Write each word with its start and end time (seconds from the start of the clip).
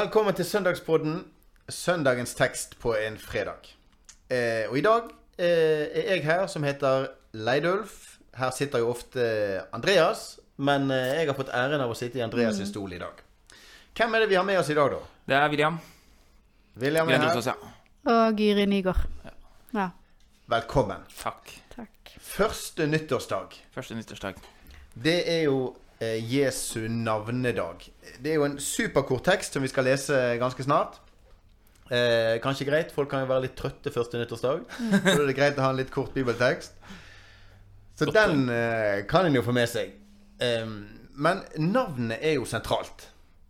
Velkommen 0.00 0.32
til 0.34 0.46
Søndagspodden. 0.48 1.16
Søndagens 1.68 2.30
tekst 2.34 2.78
på 2.80 2.94
en 2.96 3.18
fredag. 3.20 3.66
Eh, 4.32 4.70
og 4.70 4.78
i 4.78 4.80
dag 4.80 5.10
eh, 5.36 5.90
er 5.92 6.14
jeg 6.14 6.22
her 6.24 6.46
som 6.48 6.64
heter 6.64 7.10
Leidulf. 7.36 7.96
Her 8.38 8.54
sitter 8.56 8.80
jo 8.80 8.88
ofte 8.94 9.26
Andreas, 9.76 10.38
men 10.56 10.88
eh, 10.94 11.18
jeg 11.18 11.28
har 11.28 11.36
fått 11.36 11.52
æren 11.52 11.84
av 11.84 11.92
å 11.92 11.98
sitte 11.98 12.16
i 12.16 12.24
Andreas' 12.24 12.62
stol 12.70 12.94
i 12.96 13.00
dag. 13.02 13.20
Hvem 13.98 14.16
er 14.16 14.24
det 14.24 14.30
vi 14.30 14.38
har 14.40 14.46
med 14.48 14.62
oss 14.62 14.70
i 14.72 14.78
dag, 14.78 14.94
da? 14.94 15.02
Det 15.28 15.36
er 15.36 15.52
William. 15.52 15.76
William 16.80 17.12
er 17.12 17.20
her. 17.20 17.28
Rosås, 17.34 17.50
ja. 17.50 17.74
Og 18.14 18.40
Gyri 18.40 18.64
Nygaard. 18.70 19.04
Ja. 19.76 19.90
Velkommen. 20.54 21.04
Takk. 21.18 21.52
Takk. 21.76 22.16
Første 22.30 22.88
nyttårsdag. 22.88 23.60
Første 23.76 24.00
nyttårsdag. 24.00 24.40
Det 24.96 25.20
er 25.28 25.44
jo 25.50 25.74
Jesu 26.00 26.86
navnedag. 26.88 27.84
Det 28.22 28.32
er 28.32 28.38
jo 28.40 28.46
en 28.46 28.58
superkort 28.62 29.26
tekst 29.28 29.52
som 29.56 29.64
vi 29.64 29.68
skal 29.68 29.84
lese 29.84 30.16
ganske 30.40 30.64
snart. 30.64 30.96
Eh, 31.90 32.38
kanskje 32.42 32.68
greit. 32.68 32.92
Folk 32.94 33.10
kan 33.10 33.24
jo 33.24 33.30
være 33.30 33.48
litt 33.48 33.56
trøtte 33.58 33.90
første 33.92 34.20
nyttårsdag. 34.20 34.62
Så 34.70 35.00
da 35.04 35.16
er 35.16 35.26
det 35.26 35.36
greit 35.38 35.58
å 35.58 35.66
ha 35.66 35.70
en 35.74 35.80
litt 35.80 35.90
kort 35.92 36.14
bibeltekst. 36.14 36.76
Så 37.98 38.06
Godt 38.08 38.16
den 38.16 38.46
eh, 38.54 39.02
kan 39.10 39.26
en 39.26 39.36
jo 39.36 39.42
få 39.44 39.54
med 39.56 39.68
seg. 39.68 39.96
Eh, 40.40 40.68
men 41.20 41.42
navnet 41.58 42.22
er 42.22 42.38
jo 42.38 42.46
sentralt 42.48 43.08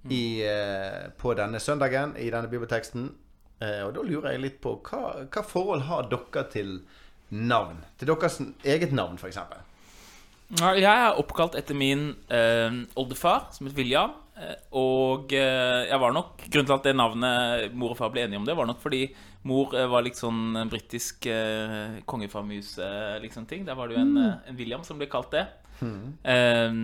i, 0.08 0.40
eh, 0.42 1.10
på 1.20 1.34
denne 1.36 1.60
søndagen, 1.60 2.16
i 2.16 2.30
denne 2.32 2.48
bibelteksten. 2.50 3.10
Eh, 3.60 3.82
og 3.84 3.92
da 3.94 4.06
lurer 4.08 4.32
jeg 4.32 4.44
litt 4.46 4.60
på 4.64 4.78
hva, 4.88 5.26
hva 5.28 5.44
forhold 5.44 5.84
har 5.90 6.08
dere 6.08 6.46
til 6.50 6.78
navn? 7.28 7.84
Til 8.00 8.08
deres 8.08 8.40
eget 8.64 8.96
navn, 8.96 9.20
f.eks.? 9.20 9.38
Jeg 10.58 10.82
er 10.82 11.14
oppkalt 11.20 11.54
etter 11.54 11.76
min 11.78 12.08
eh, 12.26 12.80
oldefar, 12.98 13.52
som 13.54 13.68
het 13.68 13.76
William. 13.78 14.16
eh, 14.34 14.56
Og 14.74 15.30
eh, 15.32 15.86
jeg 15.86 16.00
var 16.02 16.12
nok 16.16 16.42
Grunnen 16.50 16.66
til 16.66 16.74
at 16.74 16.88
det 16.88 16.94
navnet 16.98 17.74
mor 17.78 17.92
og 17.94 17.98
far 18.00 18.10
ble 18.10 18.24
enige 18.24 18.40
om 18.40 18.48
det, 18.48 18.56
var 18.58 18.66
nok 18.66 18.80
fordi 18.82 19.04
mor 19.46 19.70
eh, 19.78 19.86
var 19.86 20.02
litt 20.02 20.18
sånn 20.18 20.58
britisk 20.72 21.26
eh, 21.30 22.00
kongefamuse-ting. 22.10 23.22
Liksom, 23.22 23.46
ting. 23.46 23.62
Der 23.68 23.78
var 23.78 23.88
det 23.88 23.94
jo 23.96 24.02
en, 24.02 24.16
eh, 24.18 24.48
en 24.50 24.58
William 24.58 24.82
som 24.84 24.98
ble 24.98 25.06
kalt 25.12 25.30
det. 25.36 25.46
Eh, 25.80 26.74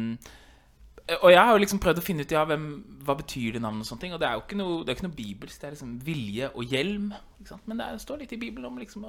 og 1.22 1.28
jeg 1.30 1.38
har 1.42 1.52
jo 1.54 1.60
liksom 1.62 1.78
prøvd 1.82 1.98
å 2.00 2.06
finne 2.06 2.22
ut 2.26 2.32
ja, 2.34 2.44
hvem, 2.46 2.69
hva 3.06 3.14
betyr 3.19 3.58
det 3.58 3.60
navnet 3.62 3.82
og 3.82 3.91
sånne 3.91 4.02
ting. 4.06 4.14
Og 4.14 4.22
det 4.22 4.26
er 4.30 4.38
jo 4.38 4.44
ikke 4.46 4.58
noe, 4.62 4.78
det 4.86 4.94
ikke 4.96 5.08
noe 5.08 5.19
bibelsk. 5.19 5.58
Det 5.60 5.69
er 5.69 5.74
liksom 5.74 5.92
vilje 6.06 6.48
og 6.54 6.70
hjelm. 6.70 7.10
Men 7.66 7.82
det 7.82 7.91
står 8.02 8.22
litt 8.22 8.32
i 8.34 8.41
Bibelen 8.46 8.70
om, 8.70 8.78
liksom, 8.78 9.04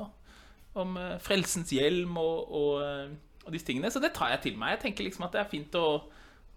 om 0.77 0.99
frelsens 1.25 1.71
hjelm 1.73 2.17
og, 2.21 2.51
og, 2.57 3.15
og 3.47 3.55
disse 3.55 3.67
tingene. 3.67 3.91
Så 3.93 4.03
det 4.03 4.13
tar 4.17 4.35
jeg 4.35 4.43
til 4.45 4.57
meg. 4.59 4.75
Jeg 4.75 4.85
tenker 4.85 5.07
liksom 5.07 5.25
at 5.27 5.35
det 5.35 5.41
er 5.41 5.51
fint 5.51 5.77
å, 5.79 5.87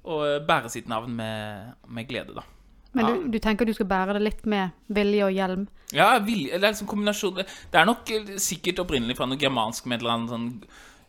å 0.05 0.23
bære 0.47 0.73
sitt 0.73 0.91
navn 0.91 1.15
med, 1.17 1.77
med 1.89 2.11
glede, 2.11 2.37
da. 2.37 2.45
Men 2.93 3.07
du, 3.07 3.27
du 3.31 3.39
tenker 3.43 3.69
du 3.69 3.75
skal 3.75 3.89
bære 3.91 4.17
det 4.19 4.23
litt 4.25 4.47
med 4.51 4.75
vilje 4.91 5.27
og 5.27 5.35
hjelm? 5.35 5.67
Ja, 5.95 6.13
vilje, 6.23 6.59
det 6.59 6.65
er 6.65 6.73
liksom 6.73 6.91
kombinasjon 6.91 7.43
Det 7.43 7.79
er 7.79 7.89
nok 7.89 8.11
eh, 8.15 8.33
sikkert 8.43 8.83
opprinnelig 8.85 9.19
fra 9.19 9.29
noe 9.31 9.39
germansk 9.41 9.87
med 9.87 9.99
en 9.99 10.05
eller 10.05 10.17
annen 10.17 10.31
sånn 10.31 10.49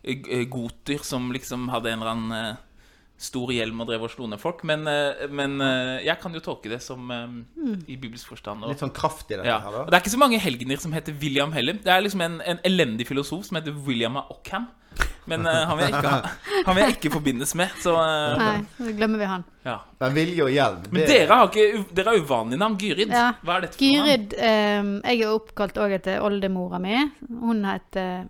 eh, 0.04 0.44
goter 0.50 1.02
som 1.06 1.30
liksom 1.34 1.70
hadde 1.74 1.92
en 1.92 2.02
eller 2.02 2.12
annen 2.14 2.36
eh, 2.38 2.68
stor 3.22 3.54
hjelm 3.54 3.84
og 3.84 3.90
drev 3.90 4.06
og 4.08 4.14
slo 4.14 4.26
ned 4.30 4.42
folk. 4.42 4.64
Men, 4.66 4.82
men 5.30 5.52
jeg 6.02 6.16
kan 6.24 6.34
jo 6.34 6.40
tolke 6.42 6.72
det 6.72 6.80
som 6.82 7.04
i 7.14 7.94
bibelsk 7.94 8.32
forstand. 8.32 8.64
Og, 8.66 8.72
Litt 8.74 8.82
sånn 8.82 8.96
kraft 8.98 9.30
i 9.30 9.36
dette 9.36 9.46
ja. 9.46 9.60
her, 9.62 9.70
og 9.70 9.76
da. 9.84 9.92
det 9.92 10.00
er 10.00 10.02
ikke 10.02 10.14
så 10.16 10.22
mange 10.24 10.40
helgener 10.42 10.82
som 10.82 10.96
heter 10.98 11.14
William 11.22 11.54
heller. 11.54 11.78
Det 11.84 11.92
er 11.94 12.02
liksom 12.02 12.24
en, 12.26 12.40
en 12.42 12.64
elendig 12.66 13.06
filosof 13.06 13.46
som 13.46 13.60
heter 13.60 13.78
William 13.86 14.18
av 14.18 14.34
Ockham. 14.34 14.66
Men 15.30 15.46
uh, 15.46 15.54
han, 15.70 15.78
vil 15.78 15.86
jeg 15.86 16.00
ikke, 16.00 16.30
han 16.66 16.76
vil 16.76 16.84
jeg 16.84 16.96
ikke 16.96 17.12
forbindes 17.14 17.52
med. 17.60 17.74
Så 17.84 17.94
uh, 17.94 18.40
Nei, 18.40 18.56
så 18.78 18.94
glemmer 18.98 19.22
vi 19.22 19.30
han. 19.30 19.44
ja. 19.68 19.78
Men 20.02 20.16
vilje 20.18 20.46
og 20.48 20.50
hjelm 20.50 20.88
Men 20.90 21.04
dere 21.06 21.36
har 21.38 21.50
ikke 21.52 21.84
Dere 21.94 22.14
har 22.14 22.24
uvanlig 22.24 22.58
navn. 22.58 22.78
Gyrid. 22.82 23.14
Ja. 23.14 23.28
Hva 23.46 23.58
er 23.60 23.68
dette 23.68 23.78
for? 23.78 23.86
Gyrid 23.86 24.34
um, 24.34 24.94
Jeg 25.06 25.22
er 25.22 25.36
oppkalt 25.36 25.78
òg 25.84 25.98
etter 26.00 26.26
oldemora 26.26 26.80
mi. 26.82 26.98
Hun 27.30 27.66
het 27.70 28.00
eh, 28.02 28.24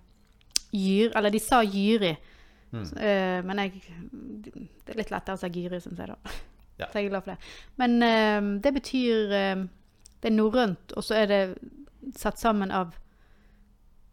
Gyr... 0.72 1.12
Eller 1.16 1.32
de 1.32 1.40
sa 1.40 1.62
Gyri. 1.64 2.12
Mm. 2.72 2.86
Så, 2.86 2.96
eh, 2.96 3.44
men 3.44 3.60
jeg 3.60 3.82
Det 4.86 4.94
er 4.94 5.00
litt 5.00 5.12
lettere 5.12 5.36
å 5.36 5.40
si 5.40 5.50
Gyri, 5.52 5.80
syns 5.84 6.00
jeg, 6.00 6.12
da. 6.12 6.40
Ja. 6.82 6.88
Så 6.90 6.98
jeg 6.98 7.10
er 7.10 7.12
glad 7.12 7.26
for 7.26 7.36
det. 7.36 7.50
Men 7.78 7.98
eh, 8.02 8.42
det 8.64 8.72
betyr 8.74 9.34
eh, 9.38 9.64
Det 10.22 10.32
er 10.32 10.34
norrønt, 10.34 10.96
og 10.98 11.06
så 11.06 11.20
er 11.20 11.28
det 11.30 11.42
satt 12.18 12.40
sammen 12.42 12.72
av 12.74 12.96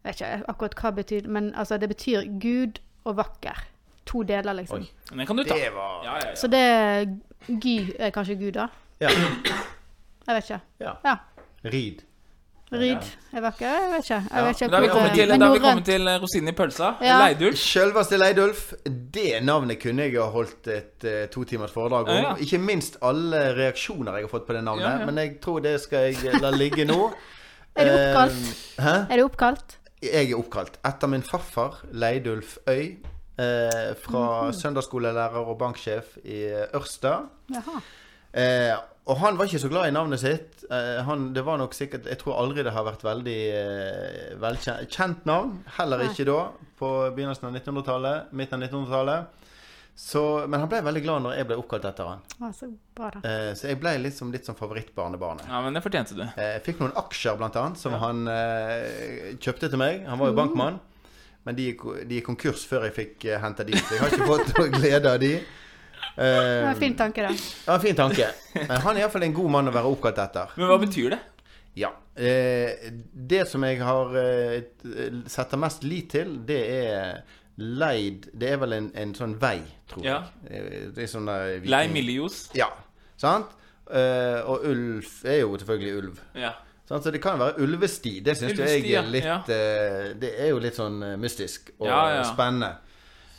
Jeg 0.04 0.12
vet 0.12 0.20
ikke 0.20 0.50
akkurat 0.52 0.74
hva 0.78 0.90
det 0.90 1.04
betyr, 1.04 1.28
men 1.28 1.54
altså, 1.54 1.76
det 1.76 1.88
betyr 1.88 2.28
Gud 2.40 2.80
og 3.04 3.16
vakker. 3.16 3.64
To 4.08 4.22
deler, 4.22 4.52
liksom. 4.56 4.80
Oi. 4.80 4.90
Den 5.10 5.26
kan 5.26 5.36
du 5.36 5.44
ta. 5.44 5.54
Det 5.54 5.72
var 5.74 6.04
Ja, 6.04 6.14
ja, 6.16 6.28
ja. 6.30 6.34
Så 6.36 6.48
det 6.48 7.18
Gy 7.48 7.94
er 7.98 8.10
kanskje 8.10 8.38
Gud, 8.40 8.52
da? 8.52 8.68
Ja. 9.00 9.10
Jeg 10.28 10.34
vet 10.34 10.44
ikke. 10.44 10.60
ja. 10.80 10.92
Ja. 11.04 11.16
Rid. 11.64 12.04
Ryd 12.68 13.06
er 13.32 13.40
vakker? 13.40 13.64
Jeg 13.64 13.92
vet 13.92 14.04
ikke. 14.04 14.16
Jeg 14.28 14.44
vet 14.44 14.58
ikke 14.60 14.68
Da 14.68 14.76
har 14.76 14.82
vi 14.82 14.88
kommet 14.92 15.14
til, 15.16 15.30
men 15.30 15.40
da 15.40 15.46
vi 15.52 15.60
kommet 15.62 15.86
til 15.88 16.08
eh, 16.10 16.18
rosinen 16.20 16.50
i 16.50 16.52
pølsa. 16.52 16.90
Ja. 17.00 17.16
Leidulf. 17.22 17.56
Selveste 17.62 18.18
Leidulf. 18.20 18.64
Det 19.14 19.40
navnet 19.42 19.80
kunne 19.80 20.04
jeg 20.04 20.18
ha 20.20 20.26
holdt 20.34 20.68
et 20.74 21.06
uh, 21.08 21.22
to 21.32 21.46
timers 21.48 21.72
foredrag 21.72 22.10
om. 22.10 22.18
Ja, 22.18 22.26
ja. 22.26 22.34
Ikke 22.44 22.60
minst 22.60 23.00
alle 23.00 23.40
reaksjoner 23.56 24.18
jeg 24.18 24.28
har 24.28 24.32
fått 24.34 24.44
på 24.50 24.56
det 24.58 24.62
navnet. 24.66 24.84
Ja, 24.84 24.98
ja. 25.00 25.08
Men 25.08 25.22
jeg 25.22 25.38
tror 25.40 25.64
det 25.64 25.78
skal 25.80 26.10
jeg 26.12 26.42
la 26.42 26.52
ligge 26.52 26.84
nå. 26.88 27.08
Er 27.78 27.86
det 27.86 27.94
oppkalt? 27.94 28.46
Eh, 28.78 28.84
hæ? 28.84 28.94
Er 29.06 29.16
det 29.16 29.24
oppkalt? 29.24 29.77
Jeg 30.02 30.30
er 30.30 30.36
oppkalt 30.38 30.76
etter 30.86 31.08
min 31.10 31.22
farfar, 31.26 31.80
Leidulf 31.92 32.56
Øy. 32.68 32.96
eh, 33.38 33.94
fra 34.02 34.44
Mhm. 34.48 34.52
søndagsskolelærer 34.52 35.36
og 35.46 35.58
banksjef 35.58 36.16
i 36.24 36.44
Ørsta. 36.74 37.16
Eh, 38.34 38.74
og 39.06 39.16
han 39.18 39.38
var 39.38 39.44
ikke 39.44 39.58
så 39.62 39.68
glad 39.70 39.88
i 39.88 39.90
navnet 39.94 40.20
sitt. 40.20 40.64
Eh, 40.70 41.02
han, 41.04 41.32
det 41.34 41.44
var 41.46 41.56
nok 41.56 41.72
sikkert 41.74 42.04
Jeg 42.06 42.18
tror 42.18 42.36
aldri 42.42 42.62
det 42.62 42.72
har 42.72 42.84
vært 42.84 43.02
veldig 43.06 43.36
eh, 43.54 44.34
velkjent 44.42 44.90
kjent 44.90 45.24
navn. 45.26 45.62
Heller 45.78 45.98
ikke 46.10 46.24
da, 46.28 46.48
på 46.78 46.90
begynnelsen 47.16 47.46
av 47.48 47.54
1900-tallet. 47.54 48.32
Midten 48.32 48.62
av 48.62 48.68
1900-tallet. 48.68 49.24
Så, 49.98 50.20
men 50.46 50.60
han 50.62 50.68
ble 50.70 50.78
veldig 50.86 51.00
glad 51.02 51.24
når 51.24 51.32
jeg 51.40 51.46
ble 51.48 51.56
oppkalt 51.58 51.86
etter 51.88 52.06
han. 52.06 52.20
Ah, 52.38 52.52
så 52.54 52.68
bra, 52.94 53.08
da. 53.16 53.22
Eh, 53.26 53.48
så 53.58 53.66
jeg 53.72 53.80
ble 53.82 53.96
liksom 54.04 54.30
litt 54.30 54.46
som 54.46 54.54
favorittbarnebarnet. 54.58 55.48
Ja, 55.50 55.58
men 55.64 55.74
det 55.74 55.82
fortjente 55.82 56.14
du. 56.14 56.22
Eh, 56.28 56.52
Jeg 56.54 56.62
fikk 56.68 56.78
noen 56.84 56.94
aksjer, 57.00 57.34
blant 57.40 57.56
annet, 57.58 57.80
som 57.82 57.96
han 57.98 58.20
eh, 58.30 59.32
kjøpte 59.42 59.72
til 59.72 59.80
meg. 59.82 60.04
Han 60.06 60.20
var 60.22 60.30
jo 60.30 60.36
bankmann. 60.38 60.78
Men 61.46 61.56
de 61.58 61.66
gikk, 61.72 61.82
de 62.06 62.18
gikk 62.20 62.28
konkurs 62.30 62.62
før 62.70 62.86
jeg 62.86 62.94
fikk 62.94 63.26
eh, 63.32 63.40
henta 63.42 63.66
de. 63.66 63.74
Så 63.80 63.96
jeg 63.96 64.04
har 64.04 64.14
ikke 64.14 64.28
fått 64.30 64.52
noe 64.60 64.70
glede 64.78 65.16
av 65.16 65.18
de. 65.24 65.32
Det 65.38 65.56
Eh, 66.18 66.62
var 66.64 66.72
en 66.72 66.78
fin 66.80 66.94
tanke, 66.98 67.22
da. 67.22 67.30
ja, 67.68 67.74
fin 67.82 67.94
tanke. 67.98 68.26
Men 68.54 68.80
han 68.82 68.96
er 68.96 69.04
iallfall 69.04 69.22
en 69.26 69.34
god 69.36 69.50
mann 69.54 69.70
å 69.70 69.74
være 69.74 69.90
oppkalt 69.92 70.18
etter. 70.22 70.54
Men 70.58 70.66
hva 70.70 70.78
betyr 70.82 71.12
det? 71.14 71.18
Ja. 71.78 71.90
Eh, 72.18 72.88
det 73.14 73.44
som 73.50 73.62
jeg 73.66 73.78
har 73.86 74.14
eh, 74.18 74.56
setter 75.30 75.60
mest 75.62 75.84
lit 75.86 76.08
til, 76.14 76.32
det 76.48 76.58
er 76.74 77.20
leid 77.58 78.28
Det 78.38 78.52
er 78.52 78.56
vel 78.62 78.72
en, 78.76 78.90
en 78.94 79.14
sånn 79.14 79.34
vei, 79.40 79.60
tror 79.90 80.04
Ja. 80.04 80.22
jeg. 80.48 80.62
Eh, 80.62 80.88
Det 80.94 81.02
er 81.04 81.06
sånn 81.10 81.26
der 81.26 81.58
viking- 81.60 81.70
Lei 81.70 81.88
Millios. 81.88 82.48
Ja. 82.54 82.68
Sant? 83.16 83.46
Uh, 83.88 84.44
og 84.44 84.64
ulv 84.68 85.06
er 85.24 85.38
jo 85.40 85.56
selvfølgelig 85.56 85.94
ulv. 86.02 86.18
Ja. 86.36 86.50
Sånn, 86.88 87.02
Så 87.02 87.10
det 87.10 87.22
kan 87.22 87.38
være 87.40 87.58
ulvesti. 87.64 88.20
Det 88.24 88.36
syns 88.36 88.58
jeg 88.58 88.92
er 88.92 89.02
litt 89.08 89.24
Ja. 89.24 89.38
uh, 89.40 90.12
Det 90.18 90.34
er 90.38 90.48
jo 90.50 90.58
litt 90.58 90.74
sånn 90.76 91.00
mystisk 91.18 91.70
og 91.80 91.86
Ja, 91.88 92.08
ja. 92.18 92.22
spennende. 92.22 92.74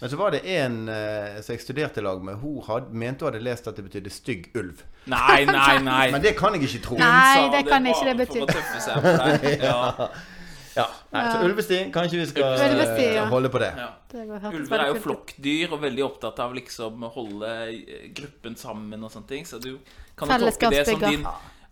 Men 0.02 0.10
så 0.10 0.16
var 0.18 0.32
det 0.32 0.42
en 0.46 0.88
uh, 0.90 1.42
som 1.42 1.54
jeg 1.54 1.62
studerte 1.62 1.98
i 2.00 2.02
lag 2.04 2.22
med. 2.24 2.36
Hun 2.36 2.62
had, 2.68 2.92
mente 2.94 3.26
hun 3.26 3.34
hadde 3.34 3.44
lest 3.44 3.68
at 3.68 3.76
det 3.76 3.84
betydde 3.90 4.10
stygg 4.10 4.50
ulv. 4.56 4.82
Nei, 5.06 5.46
nei, 5.46 5.78
nei. 5.84 6.12
Men 6.16 6.22
det 6.22 6.36
kan 6.38 6.54
jeg 6.54 6.64
ikke 6.64 6.84
tro. 6.86 6.98
Nei. 6.98 7.50
Det 7.52 7.68
kan 7.68 7.86
ikke 7.86 8.06
bare 8.06 8.18
det 8.18 8.28
bety. 8.28 8.40
Ja. 10.76 10.86
Nei, 11.12 11.24
så 11.32 11.44
ulvesti. 11.48 11.80
Kanskje 11.94 12.20
vi 12.22 12.26
skal 12.30 12.44
Ulvesti, 12.54 13.06
eh, 13.06 13.16
ja. 13.16 13.26
holde 13.32 13.50
på 13.50 13.60
det. 13.64 13.72
Ja. 13.78 13.90
Det 14.12 14.26
Ulver 14.26 14.80
er 14.80 14.88
jo 14.90 14.94
veldig 14.94 15.04
flokkdyr 15.06 15.74
og 15.74 15.82
veldig 15.82 16.04
opptatt 16.06 16.40
av 16.46 16.54
liksom 16.58 17.04
å 17.04 17.14
holde 17.14 17.54
eh, 17.70 18.10
gruppen 18.16 18.56
sammen 18.60 19.04
og 19.04 19.12
sånne 19.14 19.28
ting. 19.28 19.46
Så 19.50 19.60
du 19.62 19.78
kan 20.16 20.30
jo 20.30 20.46
tolke 20.46 20.70
det 20.70 20.86
som 20.86 21.00
Fellesskapsbygger. 21.00 21.10
din 21.10 21.26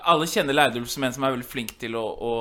Alle 0.07 0.27
kjenner 0.29 0.53
Leidulf 0.53 0.89
som 0.93 1.03
en 1.07 1.13
som 1.15 1.23
er 1.25 1.31
veldig 1.33 1.45
flink 1.49 1.71
til 1.81 1.95
å, 1.97 2.03
å, 2.05 2.33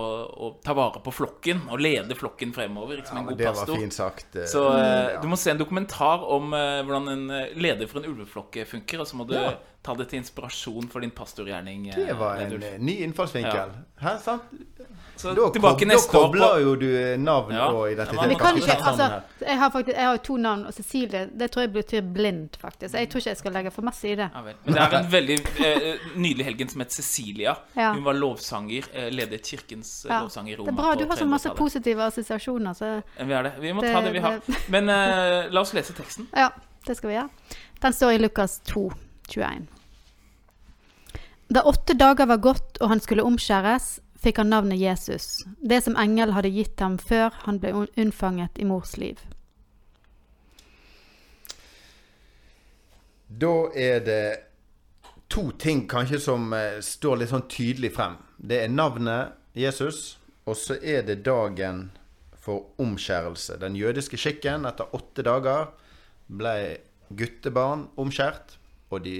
å 0.44 0.50
ta 0.62 0.74
vare 0.76 1.00
på 1.02 1.10
flokken 1.10 1.62
og 1.72 1.80
lede 1.80 2.14
flokken 2.14 2.52
fremover. 2.52 3.00
Liksom 3.00 3.16
Ja, 3.16 3.20
en 3.22 3.26
men 3.26 3.32
god 3.34 3.38
det 3.40 3.46
var 3.48 3.54
pastor. 3.62 3.76
fint 3.80 3.96
sagt. 3.96 4.36
eh, 4.36 4.44
Så 4.46 4.64
eh, 4.76 5.14
ja. 5.14 5.20
du 5.22 5.26
må 5.32 5.38
se 5.40 5.50
en 5.54 5.58
dokumentar 5.62 6.22
om 6.36 6.52
eh, 6.54 6.82
hvordan 6.84 7.08
en 7.14 7.30
eh, 7.30 7.54
leder 7.56 7.88
for 7.88 8.02
en 8.04 8.10
ulveflokk 8.12 8.60
funker, 8.68 9.00
og 9.00 9.08
så 9.08 9.16
må 9.16 9.24
du 9.26 9.34
Ja. 9.34 9.54
Ta 9.86 9.94
det 9.94 10.08
til 10.10 10.18
inspirasjon 10.20 10.88
for 10.92 11.00
din 11.00 11.10
pastorgjerning. 11.14 11.88
eh, 11.90 12.06
Det 12.06 12.18
var 12.18 12.36
en 12.36 12.50
Leidulf. 12.50 12.64
eh, 12.74 12.78
ny 12.80 12.98
innfallsvinkel. 13.06 13.70
Hæ, 14.02 14.18
sant? 14.22 14.42
Så 15.16 15.30
Da, 15.34 15.40
kob- 15.48 15.80
neste 15.86 16.12
da 16.12 16.18
år 16.18 16.26
på 16.28 16.32
kobler 16.32 16.58
jo 16.60 16.74
du 16.76 16.86
eh, 16.86 17.16
navn 17.16 17.52
Ja. 17.54 17.70
og 17.72 17.86
identitet. 17.92 18.20
men 18.20 18.28
Vi 18.28 18.34
kan 18.34 18.56
ikke, 18.56 18.72
altså, 18.84 19.22
jeg 19.40 19.58
har 19.58 19.70
faktisk 19.70 19.96
Jeg 19.96 20.04
har 20.06 20.16
to 20.18 20.36
navn, 20.36 20.66
og 20.66 20.74
Cecilie 20.74 21.30
det 21.38 21.50
tror 21.50 21.60
jeg 21.62 21.72
betyr 21.72 22.02
blind, 22.12 22.48
faktisk. 22.60 22.94
Jeg 22.94 23.08
tror 23.08 23.18
ikke 23.20 23.30
jeg 23.30 23.36
skal 23.36 23.52
legge 23.52 23.70
for 23.70 23.82
masse 23.82 24.04
i 24.08 24.14
det. 24.14 24.28
Ja. 24.34 24.42
Men 24.42 24.74
det 24.74 24.82
er 24.82 24.98
en 24.98 25.10
veldig 25.12 25.38
eh, 25.64 25.98
nydelig 26.16 26.44
helgen 26.44 26.68
som 26.68 26.80
het 26.80 26.92
Cecilia. 26.92 27.54
Ja. 27.76 27.92
Hun 27.94 28.04
var 28.04 28.12
lovsanger, 28.12 28.84
eh, 28.94 29.08
ledet 29.10 29.40
kirkens 29.42 30.04
lovsanger 30.04 30.14
Ja. 30.14 30.20
lovsang 30.20 30.48
i 30.48 30.50
Det 30.50 30.58
Roma. 30.58 30.70
er 30.70 30.76
bra. 30.76 30.94
Du 30.94 31.06
har 31.08 31.16
så 31.16 31.24
masse 31.26 31.50
positive 31.56 32.02
assosiasjoner, 32.02 32.72
så 32.74 33.02
Vi 33.24 33.32
er 33.32 33.42
det. 33.42 33.52
Vi 33.60 33.72
må 33.72 33.80
Det- 33.80 33.92
ta 33.94 34.00
det 34.02 34.12
vi 34.12 34.18
har. 34.18 34.40
Men 34.68 34.88
eh, 34.90 35.48
la 35.50 35.60
oss 35.60 35.72
lese 35.72 35.92
teksten. 35.94 36.26
ja, 36.36 36.50
det 36.86 36.96
skal 36.96 37.08
vi 37.10 37.14
gjøre. 37.16 37.28
Den 37.82 37.92
står 37.92 38.10
i 38.12 38.18
Lukas 38.18 38.58
2, 38.64 38.92
21. 39.28 39.66
Da 41.48 41.62
åtte 41.62 41.94
dager 41.94 42.26
var 42.26 42.42
gått 42.42 42.80
og 42.80 42.90
han 42.90 43.00
skulle 43.02 43.24
omskjæres, 43.26 44.00
fikk 44.18 44.40
han 44.40 44.50
navnet 44.50 44.80
Jesus, 44.80 45.44
det 45.60 45.82
som 45.84 45.96
engel 46.00 46.32
hadde 46.34 46.50
gitt 46.50 46.80
ham 46.82 46.96
før 46.98 47.34
han 47.44 47.60
ble 47.62 47.86
unnfanget 47.86 48.58
i 48.58 48.66
mors 48.66 48.96
liv. 48.98 49.20
Da 53.26 53.54
er 53.74 54.00
det 54.06 54.24
to 55.28 55.50
ting 55.58 55.84
kanskje 55.90 56.20
som 56.22 56.52
eh, 56.54 56.78
står 56.82 57.20
litt 57.20 57.32
sånn 57.32 57.48
tydelig 57.50 57.92
frem. 57.96 58.16
Det 58.38 58.62
er 58.62 58.72
navnet 58.72 59.34
Jesus, 59.58 60.16
og 60.46 60.56
så 60.58 60.78
er 60.78 61.02
det 61.06 61.24
dagen 61.26 61.88
for 62.46 62.70
omskjærelse. 62.82 63.58
Den 63.58 63.76
jødiske 63.78 64.18
skikken 64.20 64.66
etter 64.68 64.92
åtte 64.94 65.24
dager 65.26 65.72
ble 66.26 66.78
guttebarn 67.18 67.88
omskjært, 67.98 68.56
og 68.90 69.04
de 69.04 69.16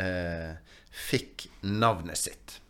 eh, 0.00 0.54
fikk 0.90 1.46
navnet 1.62 2.18
sitt. 2.18 2.60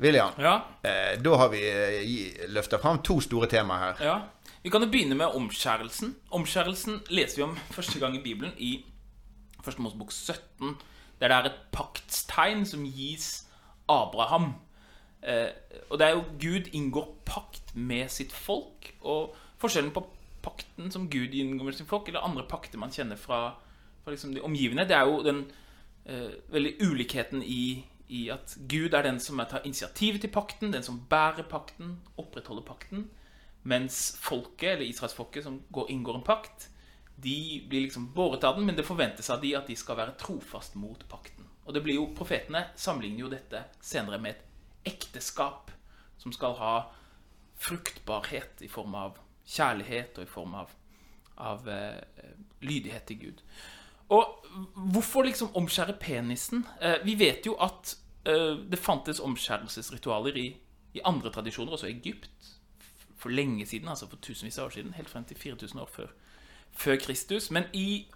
William, 0.00 0.32
Ja, 0.42 0.56
eh, 0.82 1.14
da 1.22 1.36
har 1.38 1.48
vi 1.52 1.60
eh, 1.70 2.48
løfta 2.50 2.80
fram 2.82 2.98
to 3.06 3.20
store 3.22 3.46
temaer 3.46 3.78
her. 3.92 4.04
ja. 4.04 4.16
Vi 4.64 4.70
kan 4.72 4.80
jo 4.80 4.88
begynne 4.88 5.12
med 5.14 5.34
omskjærelsen. 5.36 6.14
Omskjærelsen 6.32 7.02
leser 7.12 7.36
vi 7.36 7.42
om 7.44 7.56
første 7.70 7.98
gang 8.00 8.14
i 8.16 8.22
Bibelen 8.24 8.52
i 8.56 8.84
Første 9.62 9.82
Mosebok 9.82 10.08
17, 10.12 10.70
der 11.20 11.28
det 11.28 11.36
er 11.36 11.44
et 11.50 11.58
paktstegn 11.72 12.64
som 12.66 12.84
gis 12.84 13.44
Abraham. 13.88 14.54
Eh, 15.22 15.50
og 15.90 15.98
det 15.98 16.06
er 16.06 16.10
jo 16.16 16.24
Gud 16.40 16.70
inngår 16.72 17.10
pakt 17.28 17.74
med 17.76 18.08
sitt 18.08 18.32
folk. 18.32 18.88
Og 19.02 19.36
forskjellen 19.60 19.92
på 19.92 20.06
pakten 20.44 20.90
som 20.92 21.10
Gud 21.12 21.36
inngår 21.36 21.64
med 21.68 21.76
sitt 21.76 21.88
folk, 21.88 22.08
eller 22.08 22.24
andre 22.24 22.44
pakter 22.48 22.80
man 22.80 22.92
kjenner 22.92 23.16
fra, 23.20 23.54
fra 24.04 24.12
liksom 24.12 24.34
de 24.34 24.44
omgivende, 24.44 24.86
det 24.88 24.96
er 24.96 25.08
jo 25.08 25.22
den 25.24 25.44
eh, 26.04 26.36
veldig 26.52 26.74
ulikheten 26.84 27.42
i, 27.42 27.84
i 28.08 28.28
at 28.32 28.56
Gud 28.68 28.94
er 28.94 29.06
den 29.06 29.20
som 29.20 29.40
tar 29.48 29.64
initiativet 29.64 30.20
til 30.24 30.32
pakten, 30.32 30.72
den 30.74 30.84
som 30.84 31.00
bærer 31.10 31.48
pakten, 31.48 31.98
opprettholder 32.20 32.66
pakten, 32.68 33.08
mens 33.64 34.18
folket, 34.20 34.74
eller 34.74 34.86
israelsfolket, 34.86 35.44
som 35.46 35.62
går, 35.72 35.90
inngår 35.90 36.20
en 36.20 36.26
pakt, 36.26 36.68
de 37.16 37.64
blir 37.68 37.86
liksom 37.86 38.10
båret 38.12 38.44
av 38.44 38.58
den, 38.58 38.66
men 38.66 38.76
det 38.76 38.86
forventes 38.86 39.30
av 39.30 39.40
de 39.40 39.54
at 39.56 39.68
de 39.70 39.76
skal 39.78 39.96
være 39.96 40.16
trofast 40.20 40.74
mot 40.76 41.00
pakten. 41.08 41.46
Og 41.64 41.74
det 41.74 41.80
blir 41.84 41.96
jo, 41.96 42.10
Profetene 42.16 42.66
sammenligner 42.76 43.24
jo 43.24 43.32
dette 43.32 43.62
senere 43.80 44.18
med 44.20 44.34
et 44.34 44.92
ekteskap 44.92 45.70
som 46.20 46.34
skal 46.34 46.58
ha 46.58 46.74
fruktbarhet 47.64 48.64
i 48.66 48.68
form 48.68 48.96
av 48.98 49.16
kjærlighet 49.48 50.18
og 50.18 50.26
i 50.26 50.30
form 50.30 50.56
av, 50.58 50.74
av 51.40 51.68
eh, 51.70 52.34
lydighet 52.64 53.06
til 53.08 53.20
Gud. 53.22 53.42
Og 54.08 54.46
hvorfor 54.92 55.22
liksom 55.22 55.56
omskjære 55.56 55.96
penisen? 56.00 56.66
Eh, 56.82 57.04
vi 57.04 57.18
vet 57.18 57.46
jo 57.46 57.54
at 57.60 57.96
eh, 58.26 58.56
det 58.70 58.78
fantes 58.78 59.20
omskjærelsesritualer 59.20 60.36
i, 60.36 60.56
i 60.94 61.00
andre 61.04 61.32
tradisjoner, 61.32 61.72
også 61.72 61.86
i 61.86 61.96
Egypt, 61.96 62.30
for 63.16 63.28
lenge 63.28 63.66
siden, 63.66 63.88
altså 63.88 64.08
for 64.08 64.16
tusenvis 64.16 64.58
av 64.58 64.66
år 64.66 64.70
siden, 64.70 64.94
helt 64.94 65.08
frem 65.08 65.24
til 65.24 65.36
4000 65.36 65.80
år 65.80 65.90
før, 65.92 66.06
før 66.72 66.96
Kristus. 66.96 67.50
Men 67.50 67.64
i, 67.72 68.06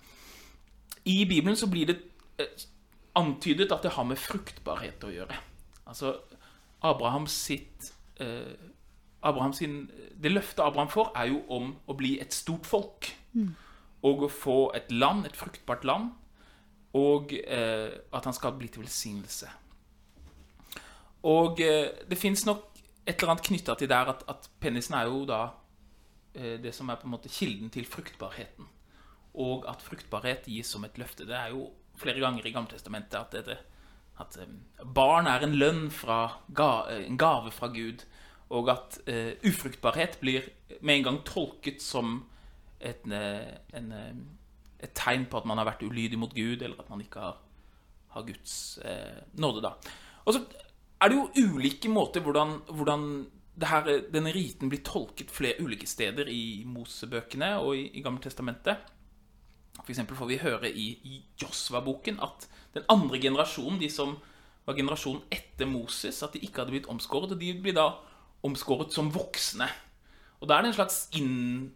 i 1.04 1.24
Bibelen 1.24 1.56
så 1.56 1.70
blir 1.70 1.86
det 1.86 1.98
eh, 2.38 2.66
antydet 3.14 3.72
at 3.72 3.82
det 3.82 3.96
har 3.96 4.04
med 4.04 4.16
fruktbarhet 4.16 5.04
å 5.04 5.14
gjøre. 5.14 5.40
Altså 5.86 6.18
Abraham 6.82 7.26
sitt 7.26 7.94
Abraham 9.22 9.52
sin, 9.52 9.90
Det 10.22 10.30
løftet 10.30 10.62
Abraham 10.62 10.88
får, 10.90 11.12
er 11.14 11.28
jo 11.30 11.42
om 11.48 11.76
å 11.86 11.94
bli 11.94 12.16
et 12.20 12.34
stort 12.34 12.66
folk. 12.66 13.06
Og 14.06 14.26
å 14.26 14.30
få 14.30 14.58
et 14.78 14.92
land, 14.92 15.26
et 15.26 15.36
fruktbart 15.36 15.86
land. 15.88 16.12
Og 16.98 17.34
eh, 17.38 17.90
at 18.14 18.24
han 18.24 18.36
skal 18.36 18.54
bli 18.58 18.70
til 18.72 18.84
velsignelse. 18.84 19.50
Og 21.28 21.60
eh, 21.60 21.90
det 22.08 22.18
fins 22.18 22.44
nok 22.46 22.68
et 23.08 23.16
eller 23.16 23.34
annet 23.34 23.46
knytta 23.48 23.74
til 23.78 23.90
der 23.90 24.12
at, 24.12 24.22
at 24.28 24.48
penisen 24.60 24.94
er 24.98 25.08
jo 25.08 25.24
da 25.28 25.40
eh, 26.34 26.56
det 26.62 26.74
som 26.76 26.90
er 26.90 27.00
på 27.00 27.08
en 27.08 27.14
måte 27.16 27.32
kilden 27.32 27.72
til 27.74 27.88
fruktbarheten. 27.88 28.68
Og 29.38 29.66
at 29.70 29.82
fruktbarhet 29.84 30.48
gis 30.50 30.70
som 30.74 30.84
et 30.86 30.98
løfte. 31.00 31.26
Det 31.28 31.36
er 31.36 31.52
jo 31.54 31.68
flere 31.98 32.22
ganger 32.22 32.46
i 32.46 32.52
Gammeltestamentet 32.54 33.18
at, 33.18 33.34
dette, 33.34 33.58
at 34.20 34.38
eh, 34.40 34.54
barn 34.84 35.30
er 35.30 35.44
en 35.44 35.56
lønn 35.58 35.86
fra 35.94 36.20
ga, 36.54 36.86
eh, 36.92 37.04
en 37.06 37.20
gave 37.20 37.52
fra 37.54 37.70
Gud. 37.74 38.04
Og 38.54 38.70
at 38.72 39.00
eh, 39.10 39.34
ufruktbarhet 39.44 40.18
blir 40.22 40.48
med 40.80 41.00
en 41.00 41.08
gang 41.10 41.22
tolket 41.28 41.82
som 41.84 42.22
et, 42.80 43.04
en, 43.08 43.92
et 44.78 44.94
tegn 44.94 45.26
på 45.30 45.40
at 45.40 45.48
man 45.48 45.58
har 45.60 45.68
vært 45.68 45.84
ulydig 45.86 46.18
mot 46.20 46.34
Gud, 46.34 46.62
eller 46.62 46.78
at 46.80 46.90
man 46.92 47.02
ikke 47.02 47.22
har, 47.22 47.40
har 48.14 48.26
Guds 48.26 48.78
eh, 48.84 49.24
nåde. 49.40 49.64
da. 49.64 49.74
Og 50.24 50.36
så 50.36 50.44
er 51.00 51.10
det 51.10 51.18
jo 51.18 51.54
ulike 51.54 51.90
måter 51.90 52.22
hvordan, 52.24 52.60
hvordan 52.68 53.08
her, 53.66 53.90
denne 54.12 54.32
riten 54.34 54.70
blir 54.70 54.84
tolket 54.86 55.32
flere 55.34 55.58
ulike 55.62 55.86
steder 55.86 56.30
i 56.30 56.62
Mosebøkene 56.66 57.56
og 57.58 57.76
i, 57.78 57.88
i 57.98 58.04
Gammeltestamentet. 58.04 58.94
Eksempel 59.88 60.18
får 60.18 60.28
vi 60.28 60.42
høre 60.42 60.68
i, 60.68 60.88
i 61.08 61.20
Josva-boken 61.40 62.18
at 62.22 62.44
den 62.74 62.84
andre 62.92 63.20
generasjonen, 63.22 63.80
de 63.80 63.88
som 63.90 64.18
var 64.66 64.76
generasjonen 64.76 65.22
etter 65.32 65.68
Moses, 65.70 66.20
at 66.22 66.34
de 66.36 66.42
ikke 66.44 66.60
hadde 66.60 66.74
blitt 66.74 66.90
omskåret, 66.92 67.32
og 67.32 67.40
de 67.40 67.54
blir 67.56 67.76
da 67.76 67.86
omskåret 68.44 68.92
som 68.92 69.08
voksne. 69.14 69.68
Og 70.42 70.50
da 70.50 70.58
er 70.58 70.66
det 70.66 70.72
en 70.74 70.76
slags 70.76 70.98
inn, 71.16 71.70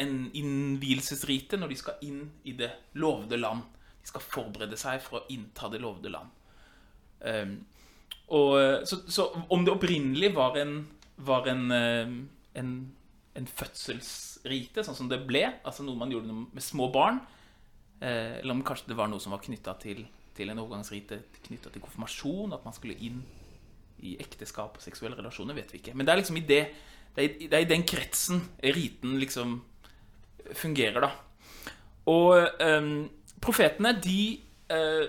en 0.00 0.14
innvielsesrite 0.36 1.58
når 1.60 1.72
de 1.72 1.78
skal 1.80 2.00
inn 2.06 2.22
i 2.48 2.54
det 2.58 2.70
lovede 3.00 3.38
land. 3.40 3.66
De 4.00 4.08
skal 4.08 4.24
forberede 4.24 4.78
seg 4.80 5.00
for 5.04 5.20
å 5.20 5.26
innta 5.34 5.68
det 5.72 5.80
lovede 5.82 6.12
land. 6.14 6.30
Um, 7.20 7.58
og, 8.32 8.86
så, 8.88 9.00
så 9.10 9.26
om 9.52 9.64
det 9.66 9.74
opprinnelig 9.74 10.30
var 10.36 10.56
en, 10.60 10.76
var 11.26 11.48
en, 11.50 11.64
um, 11.74 12.14
en, 12.56 12.70
en 13.36 13.48
fødselsrite, 13.50 14.84
sånn 14.86 14.96
som 15.02 15.10
det 15.10 15.18
ble, 15.28 15.42
altså 15.66 15.84
noe 15.84 15.98
man 16.00 16.12
gjorde 16.14 16.32
med 16.38 16.64
små 16.64 16.88
barn, 16.94 17.18
eh, 18.00 18.38
eller 18.40 18.54
om 18.54 18.62
kanskje 18.66 18.92
det 18.92 18.96
var 18.98 19.10
noe 19.12 19.20
som 19.22 19.34
var 19.34 19.42
knytta 19.44 19.74
til, 19.82 20.04
til 20.38 20.48
en 20.52 20.62
overgangsrite 20.62 21.18
knytta 21.48 21.72
til 21.74 21.82
konfirmasjon, 21.84 22.54
at 22.56 22.64
man 22.64 22.76
skulle 22.76 22.96
inn 23.04 23.20
i 24.00 24.14
ekteskap 24.22 24.78
og 24.78 24.84
seksuelle 24.84 25.18
relasjoner, 25.18 25.58
vet 25.58 25.74
vi 25.74 25.82
ikke. 25.82 25.92
Men 25.98 26.06
det 26.08 26.14
er 26.14 26.20
liksom 26.22 26.38
i 26.40 26.44
det, 26.48 26.60
det, 27.16 27.20
er, 27.20 27.26
i- 27.34 27.48
det 27.50 27.58
er 27.58 27.66
i 27.66 27.72
den 27.74 27.84
kretsen 27.84 28.40
riten 28.64 29.18
liksom 29.20 29.58
fungerer, 30.56 31.04
da. 31.04 31.10
Og 32.10 32.48
um, 32.64 33.08
profetene, 33.42 33.94
de 34.02 34.40
uh, 34.72 35.06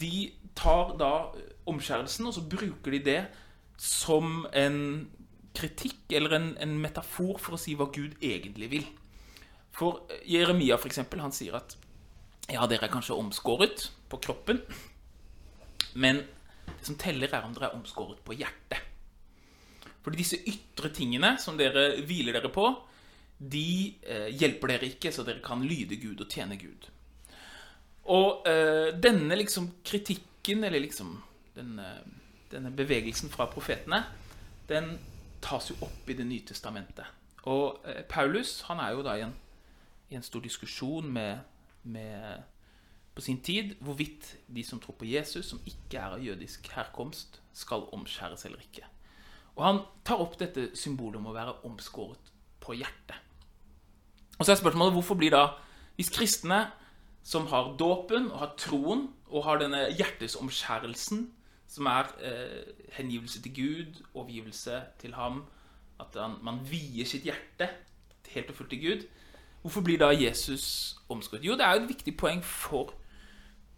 De 0.00 0.30
tar 0.56 0.94
da 1.00 1.30
omskjærelsen, 1.70 2.26
og 2.26 2.34
så 2.36 2.42
bruker 2.44 2.92
de 2.94 3.00
det 3.04 3.20
som 3.80 4.44
en 4.52 5.08
kritikk 5.56 6.12
eller 6.14 6.36
en, 6.36 6.50
en 6.60 6.74
metafor 6.82 7.38
for 7.40 7.56
å 7.56 7.60
si 7.60 7.74
hva 7.78 7.88
Gud 7.94 8.18
egentlig 8.22 8.68
vil. 8.70 8.84
For 9.74 10.04
Jeremia, 10.28 10.76
for 10.78 10.90
eksempel, 10.90 11.22
han 11.24 11.34
sier 11.34 11.56
at 11.58 11.76
ja, 12.50 12.66
dere 12.68 12.86
er 12.86 12.92
kanskje 12.92 13.16
omskåret 13.18 13.88
på 14.10 14.20
kroppen, 14.22 14.60
men 15.94 16.22
det 16.66 16.86
som 16.86 16.98
teller, 17.00 17.30
er 17.32 17.46
om 17.46 17.54
dere 17.54 17.70
er 17.70 17.78
omskåret 17.78 18.20
på 18.26 18.36
hjertet. 18.36 18.78
Fordi 20.04 20.20
disse 20.20 20.38
ytre 20.48 20.90
tingene 20.96 21.34
som 21.40 21.58
dere 21.60 22.00
hviler 22.06 22.38
dere 22.38 22.50
på, 22.52 22.68
de 23.40 23.96
eh, 24.04 24.28
hjelper 24.36 24.74
dere 24.74 24.88
ikke, 24.92 25.12
så 25.12 25.24
dere 25.24 25.40
kan 25.44 25.62
lyde 25.64 25.96
Gud 26.00 26.20
og 26.20 26.28
tjene 26.30 26.58
Gud. 26.60 26.90
Og 28.12 28.46
eh, 28.48 28.90
denne 29.00 29.38
liksom 29.38 29.70
kritikken, 29.86 30.64
eller 30.64 30.82
liksom 30.82 31.14
den, 31.56 31.78
eh, 31.78 32.02
denne 32.52 32.72
bevegelsen 32.76 33.32
fra 33.32 33.48
profetene, 33.50 34.02
den 34.68 34.92
tas 35.40 35.70
jo 35.70 35.78
opp 35.80 36.10
i 36.10 36.16
Det 36.18 36.26
nye 36.26 36.44
testamentet. 36.46 37.06
Og 37.48 37.80
eh, 37.88 38.02
Paulus 38.08 38.60
han 38.68 38.80
er 38.80 38.92
jo 38.92 39.04
da 39.06 39.16
i 39.16 39.24
en, 39.24 39.34
i 40.10 40.18
en 40.18 40.26
stor 40.26 40.44
diskusjon 40.44 41.08
med, 41.08 41.40
med 41.82 42.42
på 43.14 43.24
sin 43.24 43.40
tid 43.40 43.74
hvorvidt 43.80 44.36
de 44.48 44.64
som 44.64 44.80
tror 44.80 44.98
på 45.00 45.08
Jesus, 45.08 45.46
som 45.46 45.62
ikke 45.66 45.98
er 45.98 46.18
av 46.18 46.24
jødisk 46.24 46.68
herkomst, 46.74 47.40
skal 47.52 47.88
omskjæres 47.96 48.44
eller 48.44 48.60
ikke. 48.60 48.84
Og 49.56 49.64
han 49.64 49.82
tar 50.04 50.20
opp 50.22 50.38
dette 50.40 50.70
symbolet 50.78 51.20
om 51.20 51.30
å 51.30 51.34
være 51.34 51.58
omskåret 51.68 52.30
på 52.60 52.76
hjertet. 52.78 53.29
Og 54.40 54.46
så 54.46 54.54
er 54.54 54.56
spørsmålet 54.56 54.94
hvorfor 54.96 55.18
blir 55.20 55.34
da, 55.34 55.42
hvis 56.00 56.08
kristne 56.10 56.62
som 57.22 57.46
har 57.52 57.74
dåpen 57.76 58.30
og 58.32 58.38
har 58.40 58.54
troen 58.56 59.10
og 59.28 59.44
har 59.44 59.60
denne 59.60 59.82
hjertesomskjærelsen, 59.92 61.26
som 61.68 61.86
er 61.86 62.08
eh, 62.24 62.70
hengivelse 62.96 63.42
til 63.44 63.52
Gud, 63.54 64.00
overgivelse 64.14 64.80
til 64.98 65.14
ham, 65.14 65.44
at 66.00 66.16
han, 66.16 66.38
man 66.42 66.62
vier 66.64 67.04
sitt 67.04 67.28
hjerte 67.28 67.68
helt 68.32 68.48
og 68.50 68.56
fullt 68.56 68.72
til 68.72 68.80
Gud, 68.86 69.04
hvorfor 69.60 69.84
blir 69.84 70.00
da 70.00 70.08
Jesus 70.16 70.96
omskåret? 71.12 71.44
Jo, 71.44 71.52
det 71.52 71.66
er 71.66 71.76
jo 71.76 71.84
et 71.84 71.92
viktig 71.92 72.16
poeng 72.16 72.40
for, 72.44 72.94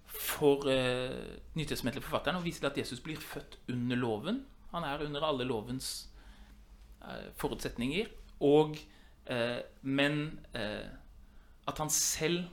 for 0.06 0.70
eh, 0.70 1.42
nytestamentlige 1.58 2.06
forfatteren 2.06 2.38
å 2.38 2.46
vise 2.46 2.62
til 2.62 2.70
at 2.70 2.78
Jesus 2.78 3.02
blir 3.02 3.18
født 3.20 3.58
under 3.68 3.98
loven. 3.98 4.44
Han 4.70 4.86
er 4.86 5.02
under 5.04 5.26
alle 5.26 5.44
lovens 5.44 6.08
eh, 7.02 7.32
forutsetninger. 7.36 8.14
Og, 8.40 8.78
men 9.82 10.16
eh, 10.58 10.88
at 11.70 11.78
han 11.78 11.90
selv 11.94 12.48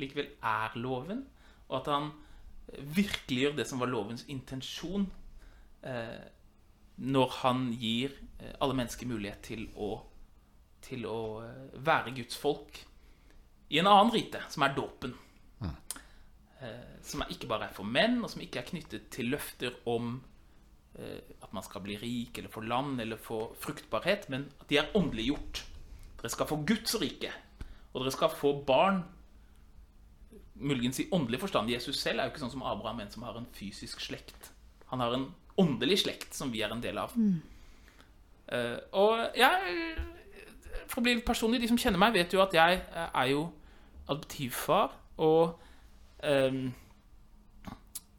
likevel 0.00 0.30
er 0.42 0.78
loven, 0.80 1.26
og 1.68 1.76
at 1.80 1.90
han 1.92 2.08
virkeliggjør 2.96 3.58
det 3.58 3.66
som 3.68 3.82
var 3.82 3.92
lovens 3.92 4.24
intensjon, 4.32 5.06
eh, 5.84 6.24
når 6.96 7.36
han 7.42 7.68
gir 7.80 8.14
eh, 8.40 8.54
alle 8.62 8.76
mennesker 8.78 9.08
mulighet 9.10 9.42
til 9.50 9.66
å, 9.76 9.96
til 10.84 11.06
å 11.10 11.20
eh, 11.44 11.78
være 11.84 12.14
Guds 12.16 12.38
folk 12.40 12.80
i 13.74 13.80
en 13.80 13.90
annen 13.90 14.12
rite, 14.14 14.42
som 14.52 14.64
er 14.66 14.76
dåpen. 14.76 15.14
Eh, 16.64 17.00
som 17.04 17.24
er 17.24 17.32
ikke 17.34 17.50
bare 17.50 17.68
er 17.68 17.76
for 17.76 17.88
menn, 17.88 18.20
og 18.22 18.30
som 18.32 18.42
ikke 18.44 18.62
er 18.62 18.70
knyttet 18.70 19.10
til 19.12 19.32
løfter 19.34 19.74
om 19.90 20.16
eh, 20.96 21.20
at 21.42 21.52
man 21.56 21.66
skal 21.66 21.84
bli 21.84 21.98
rik, 22.00 22.38
eller 22.38 22.52
få 22.52 22.64
land, 22.64 23.00
eller 23.02 23.20
få 23.20 23.46
fruktbarhet, 23.60 24.28
men 24.32 24.48
at 24.62 24.68
de 24.70 24.80
er 24.80 24.92
åndeliggjort. 24.96 25.64
Dere 26.24 26.32
skal 26.32 26.48
få 26.48 26.56
Guds 26.64 26.94
rike, 26.96 27.28
og 27.92 28.00
dere 28.00 28.12
skal 28.14 28.32
få 28.32 28.54
barn 28.64 29.02
muligens 30.54 31.02
i 31.02 31.08
åndelig 31.12 31.42
forstand. 31.42 31.68
Jesus 31.68 31.98
selv 32.00 32.22
er 32.22 32.24
jo 32.24 32.32
ikke 32.32 32.40
sånn 32.46 32.54
som 32.54 32.64
Abraham, 32.64 33.02
en 33.04 33.10
som 33.12 33.26
har 33.26 33.36
en 33.36 33.48
fysisk 33.52 34.00
slekt. 34.00 34.48
Han 34.88 35.02
har 35.04 35.12
en 35.12 35.26
åndelig 35.60 36.00
slekt 36.06 36.32
som 36.32 36.48
vi 36.54 36.62
er 36.64 36.72
en 36.72 36.80
del 36.80 36.96
av. 37.02 37.12
Eh, 38.48 38.78
og 38.96 39.36
jeg, 39.36 39.74
for 40.86 41.02
å 41.02 41.04
bli 41.04 41.18
personlig, 41.26 41.60
de 41.60 41.68
som 41.68 41.80
kjenner 41.80 42.00
meg, 42.00 42.16
vet 42.16 42.32
jo 42.32 42.40
at 42.40 42.56
jeg 42.56 42.80
eh, 42.80 43.10
er 43.10 43.30
jo 43.34 43.44
adoptivfar. 44.08 44.96
Og, 45.28 45.60
um, 46.24 46.64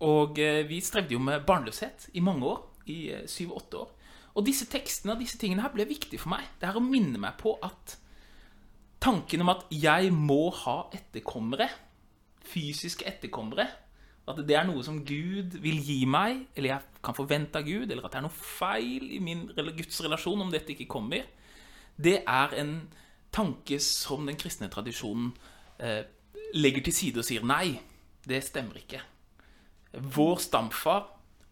og 0.05 0.39
eh, 0.45 0.61
vi 0.69 0.77
strevde 0.85 1.17
jo 1.17 1.25
med 1.25 1.41
barnløshet 1.49 2.11
i 2.13 2.23
mange 2.25 2.53
år. 2.53 2.63
I 2.85 2.99
syv-åtte 3.25 3.81
år. 3.81 3.93
Og 4.35 4.43
disse 4.47 4.67
tekstene 4.67 5.15
og 5.15 5.21
disse 5.23 5.39
tingene 5.39 5.63
her 5.63 5.71
ble 5.73 5.87
viktige 5.87 6.19
for 6.19 6.33
meg. 6.33 6.47
Det 6.59 6.67
er 6.67 6.75
å 6.75 6.83
minne 6.83 7.19
meg 7.21 7.37
på 7.39 7.55
at 7.63 7.95
tanken 9.03 9.43
om 9.45 9.53
at 9.53 9.65
jeg 9.71 10.11
må 10.13 10.49
ha 10.63 10.77
etterkommere, 10.95 11.69
fysiske 12.45 13.07
etterkommere, 13.07 13.67
at 14.25 14.39
det 14.41 14.55
er 14.57 14.65
noe 14.65 14.81
som 14.85 15.03
Gud 15.05 15.59
vil 15.61 15.77
gi 15.85 15.99
meg, 16.09 16.47
eller 16.57 16.71
jeg 16.71 17.01
kan 17.05 17.15
forvente 17.17 17.61
av 17.61 17.67
Gud, 17.67 17.91
eller 17.91 18.07
at 18.07 18.15
det 18.15 18.19
er 18.19 18.25
noe 18.25 18.33
feil 18.39 19.11
i 19.13 19.21
min 19.21 19.45
Guds 19.53 20.01
relasjon 20.01 20.41
om 20.41 20.53
dette 20.53 20.73
ikke 20.73 20.89
kommer, 20.89 21.27
det 21.95 22.23
er 22.25 22.55
en 22.59 22.79
tanke 23.35 23.77
som 23.83 24.25
den 24.25 24.39
kristne 24.39 24.67
tradisjonen 24.73 25.29
eh, 25.77 26.01
legger 26.57 26.87
til 26.87 26.95
side 26.95 27.21
og 27.21 27.27
sier 27.27 27.45
nei, 27.45 27.77
det 28.25 28.41
stemmer 28.47 28.79
ikke. 28.81 29.03
Vår 30.15 30.41
stamfar 30.43 31.05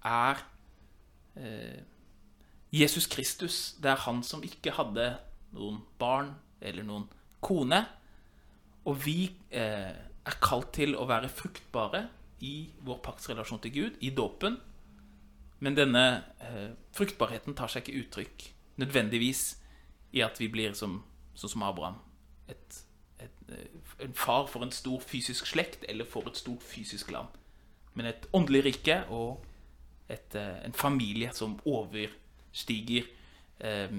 er 0.10 0.42
eh, 1.38 1.84
Jesus 2.74 3.08
Kristus. 3.08 3.76
Det 3.78 3.92
er 3.92 4.02
han 4.08 4.24
som 4.26 4.44
ikke 4.46 4.74
hadde 4.74 5.14
noen 5.54 5.84
barn 6.02 6.34
eller 6.62 6.86
noen 6.88 7.06
kone. 7.44 7.84
Og 8.90 8.98
vi 9.06 9.18
eh, 9.54 9.94
er 9.94 10.40
kalt 10.44 10.74
til 10.76 10.98
å 10.98 11.06
være 11.08 11.30
fruktbare 11.32 12.08
i 12.44 12.56
vår 12.84 13.00
paktsrelasjon 13.06 13.62
til 13.64 13.76
Gud, 13.76 14.00
i 14.02 14.10
dåpen. 14.16 14.58
Men 15.64 15.78
denne 15.78 16.06
eh, 16.42 16.74
fruktbarheten 16.98 17.56
tar 17.56 17.72
seg 17.72 17.86
ikke 17.86 18.02
uttrykk 18.02 18.48
nødvendigvis 18.82 19.44
i 20.18 20.24
at 20.26 20.42
vi 20.42 20.50
blir 20.52 20.74
som, 20.78 20.98
sånn 21.38 21.54
som 21.54 21.64
Abraham. 21.68 22.02
Et, 22.52 22.82
et, 23.24 23.40
eh, 23.54 23.70
en 24.04 24.18
far 24.18 24.50
for 24.52 24.66
en 24.66 24.74
stor 24.74 25.00
fysisk 25.06 25.48
slekt 25.54 25.86
eller 25.90 26.10
for 26.10 26.28
et 26.28 26.42
stort 26.42 26.66
fysisk 26.66 27.14
land. 27.14 27.30
Men 27.94 28.10
et 28.10 28.28
åndelig 28.34 28.66
rike 28.66 29.04
og 29.14 29.46
et, 30.10 30.36
eh, 30.36 30.66
en 30.66 30.74
familie 30.74 31.32
som 31.38 31.60
overstiger 31.64 32.20
eh, 32.54 33.90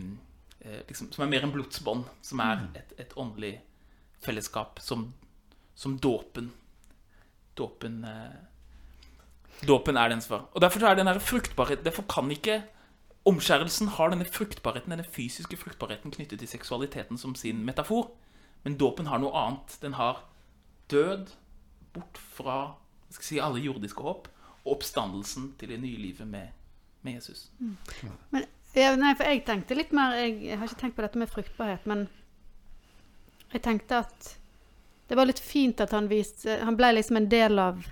eh, 0.60 0.80
liksom, 0.88 1.12
Som 1.12 1.24
er 1.24 1.30
mer 1.30 1.44
enn 1.44 1.52
blodsbånd. 1.54 2.04
Som 2.22 2.40
er 2.40 2.68
et, 2.74 2.92
et 2.98 3.16
åndelig 3.16 3.60
fellesskap. 4.24 4.80
Som, 4.80 5.12
som 5.74 5.98
dåpen. 5.98 6.52
Dåpen 7.56 8.04
eh, 8.04 8.42
Dåpen 9.64 9.96
er 9.96 10.08
dens 10.10 10.26
svar. 10.26 10.48
Og 10.52 10.60
derfor 10.60 10.82
er 10.82 10.96
den 10.98 11.06
her 11.06 11.18
fruktbarhet 11.18 11.84
Derfor 11.84 12.02
kan 12.10 12.30
ikke 12.30 12.62
Omskjærelsen 13.24 13.88
har 13.96 14.10
denne 14.12 14.26
fruktbarheten, 14.28 14.90
denne 14.92 15.04
fysiske 15.08 15.56
fruktbarheten 15.56 16.12
knyttet 16.12 16.42
til 16.42 16.48
seksualiteten 16.48 17.16
som 17.16 17.32
sin 17.34 17.62
metafor. 17.64 18.10
Men 18.64 18.76
dåpen 18.76 19.06
har 19.08 19.22
noe 19.22 19.32
annet. 19.32 19.78
Den 19.80 19.96
har 19.96 20.26
død 20.92 21.32
bort 21.94 22.18
fra 22.18 22.74
si, 23.08 23.38
alle 23.38 23.62
jordiske 23.64 24.02
håp, 24.02 24.28
og 24.64 24.76
oppstandelsen 24.76 25.54
til 25.58 25.72
det 25.72 25.80
nye 25.80 26.02
livet 26.02 26.28
med, 26.28 26.52
med 27.04 27.18
Jesus. 27.18 27.50
Men, 28.30 28.46
ja, 28.74 28.94
nei, 28.98 29.12
for 29.14 29.28
jeg 29.30 29.44
tenkte 29.46 29.76
litt 29.78 29.92
mer 29.94 30.16
jeg, 30.18 30.38
jeg 30.48 30.58
har 30.58 30.70
ikke 30.70 30.80
tenkt 30.80 30.96
på 30.96 31.04
dette 31.04 31.20
med 31.20 31.30
fruktbarhet, 31.30 31.84
men 31.90 32.06
jeg 33.52 33.62
tenkte 33.62 34.00
at 34.02 34.32
det 35.08 35.18
var 35.18 35.28
litt 35.28 35.42
fint 35.44 35.80
at 35.84 35.92
han 35.92 36.08
viste 36.08 36.56
Han 36.64 36.78
ble 36.80 36.94
liksom 36.96 37.18
en 37.20 37.28
del 37.28 37.58
av 37.60 37.82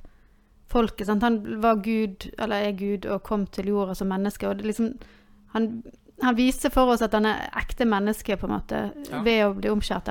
folket. 0.72 1.06
Sant? 1.06 1.22
Han 1.22 1.60
var 1.60 1.82
Gud, 1.84 2.30
eller 2.40 2.64
er 2.64 2.72
Gud, 2.72 3.04
og 3.06 3.22
kom 3.22 3.44
til 3.52 3.68
jorda 3.68 3.94
som 3.94 4.08
menneske. 4.08 4.48
Og 4.48 4.56
det 4.58 4.70
liksom 4.70 4.94
Han, 5.52 5.82
han 6.22 6.36
viser 6.38 6.72
for 6.72 6.94
oss 6.94 7.02
at 7.04 7.12
han 7.12 7.26
er 7.28 7.50
ekte 7.60 7.84
menneske, 7.84 8.38
på 8.40 8.48
en 8.48 8.54
måte, 8.54 8.78
Ja. 9.10 9.20
ved 9.22 9.42
å 9.44 9.52
bli 9.52 9.68
omskjært. 9.68 10.08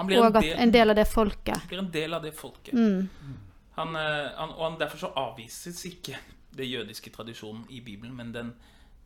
Han 0.00 0.10
Og 0.10 0.26
en 0.26 0.32
del, 0.32 0.56
en 0.58 0.72
del 0.72 0.90
av 0.90 0.96
det 0.96 1.06
folket. 1.06 1.68
blir 1.68 1.78
en 1.78 1.90
del 1.92 2.14
av 2.14 2.22
det 2.22 2.32
folket. 2.34 2.74
Mm. 2.74 3.08
Han, 3.76 3.96
eh, 3.96 4.30
han, 4.36 4.50
og 4.50 4.64
han, 4.64 4.78
derfor 4.80 4.98
så 4.98 5.12
avvises 5.14 5.84
ikke 5.86 6.16
det 6.56 6.70
jødiske 6.70 7.10
tradisjonen 7.10 7.66
i 7.70 7.80
Bibelen, 7.80 8.16
men 8.16 8.34
den, 8.34 8.54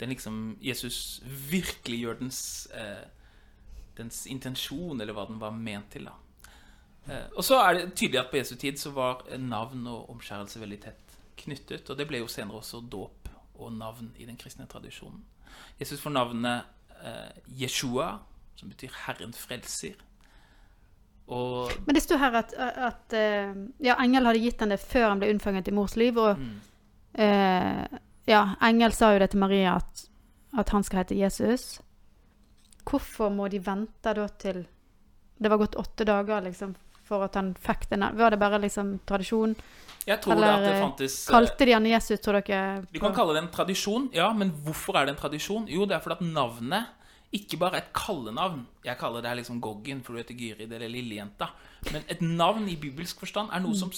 den 0.01 0.09
liksom 0.09 0.59
Jesus 0.63 1.23
virkelig 1.51 1.99
gjør 2.01 2.19
dens, 2.19 2.69
eh, 2.75 3.05
dens 3.97 4.27
intensjon, 4.27 5.01
eller 5.01 5.13
hva 5.17 5.27
den 5.29 5.41
var 5.41 5.51
ment 5.51 5.91
til. 5.91 6.05
da. 6.05 6.13
Eh, 7.09 7.27
og 7.37 7.45
så 7.45 7.61
er 7.61 7.75
det 7.75 7.95
tydelig 7.95 8.21
at 8.21 8.31
på 8.31 8.37
Jesu 8.41 8.55
tid 8.57 8.79
så 8.81 8.91
var 8.91 9.25
navn 9.39 9.87
og 9.87 10.11
omskjærelse 10.11 10.61
veldig 10.61 10.81
tett 10.81 11.19
knyttet, 11.37 11.91
og 11.91 11.99
det 11.99 12.07
ble 12.09 12.23
jo 12.23 12.31
senere 12.31 12.63
også 12.63 12.81
dåp 12.91 13.29
og 13.55 13.73
navn 13.73 14.13
i 14.19 14.27
den 14.27 14.37
kristne 14.37 14.67
tradisjonen. 14.71 15.25
Jesus 15.81 16.01
får 16.01 16.11
navnet 16.11 16.63
eh, 17.05 17.31
Jeshua, 17.61 18.19
som 18.57 18.71
betyr 18.71 18.95
Herren 19.07 19.35
frelser. 19.35 19.95
Og 21.27 21.71
Men 21.87 21.97
det 21.97 22.03
sto 22.05 22.19
her 22.21 22.35
at, 22.37 22.53
at 22.59 23.15
eh, 23.17 23.55
ja, 23.81 23.97
engel 24.03 24.27
hadde 24.29 24.43
gitt 24.43 24.61
han 24.61 24.75
det 24.75 24.81
før 24.83 25.09
han 25.09 25.23
ble 25.23 25.31
unnfanget 25.33 25.69
i 25.69 25.75
mors 25.77 25.97
liv. 25.97 26.19
Og 26.19 26.39
Mm. 26.39 26.61
Eh, 27.15 27.99
ja, 28.31 28.43
engel 28.65 28.95
sa 28.97 29.13
jo 29.15 29.23
det 29.23 29.33
til 29.33 29.43
Maria 29.43 29.77
at, 29.81 30.07
at 30.59 30.73
han 30.75 30.87
skal 30.87 31.03
hete 31.03 31.19
Jesus. 31.19 31.79
Hvorfor 32.85 33.33
må 33.33 33.49
de 33.49 33.63
vente 33.65 34.15
da 34.17 34.29
til 34.41 34.65
det 35.35 35.51
var 35.51 35.59
gått 35.59 35.77
åtte 35.77 36.07
dager 36.07 36.45
liksom, 36.45 36.77
for 37.05 37.25
at 37.27 37.35
han 37.37 37.55
fikk 37.59 37.89
det? 37.91 37.99
Var 38.15 38.35
det 38.35 38.41
bare 38.41 38.61
liksom 38.63 38.99
tradisjon? 39.09 39.57
jeg 40.05 40.21
tror 40.21 40.35
Eller, 40.35 40.47
det 40.47 40.55
at 40.55 40.65
det 40.65 40.75
eh, 40.75 40.83
fantes 40.83 41.15
eh, 41.17 41.33
Kalte 41.33 41.67
de 41.67 41.73
han 41.73 41.87
Jesus, 41.89 42.21
tror 42.21 42.37
dere? 42.41 42.83
Vi 42.93 43.01
kan 43.01 43.15
kalle 43.17 43.37
det 43.37 43.43
en 43.45 43.53
tradisjon, 43.53 44.11
ja, 44.13 44.29
men 44.37 44.53
hvorfor 44.67 44.99
er 45.01 45.09
det 45.09 45.15
en 45.15 45.23
tradisjon? 45.23 45.65
Jo, 45.73 45.87
det 45.89 45.97
er 45.97 46.05
fordi 46.05 46.19
at 46.19 46.35
navnet 46.35 46.93
ikke 47.35 47.59
bare 47.59 47.81
et 47.81 47.89
kallenavn. 47.97 48.61
Jeg 48.85 48.99
kaller 49.01 49.25
det 49.25 49.33
her 49.33 49.41
liksom 49.41 49.59
Goggen, 49.65 50.05
for 50.05 50.15
du 50.15 50.21
heter 50.21 50.37
Gyrid 50.39 50.71
eller 50.71 50.93
Lillejenta. 50.93 51.49
Men 51.91 52.05
et 52.07 52.21
navn 52.23 52.69
i 52.71 52.77
bibelsk 52.79 53.25
forstand 53.25 53.51
er 53.51 53.65
noe 53.65 53.75
som 53.75 53.91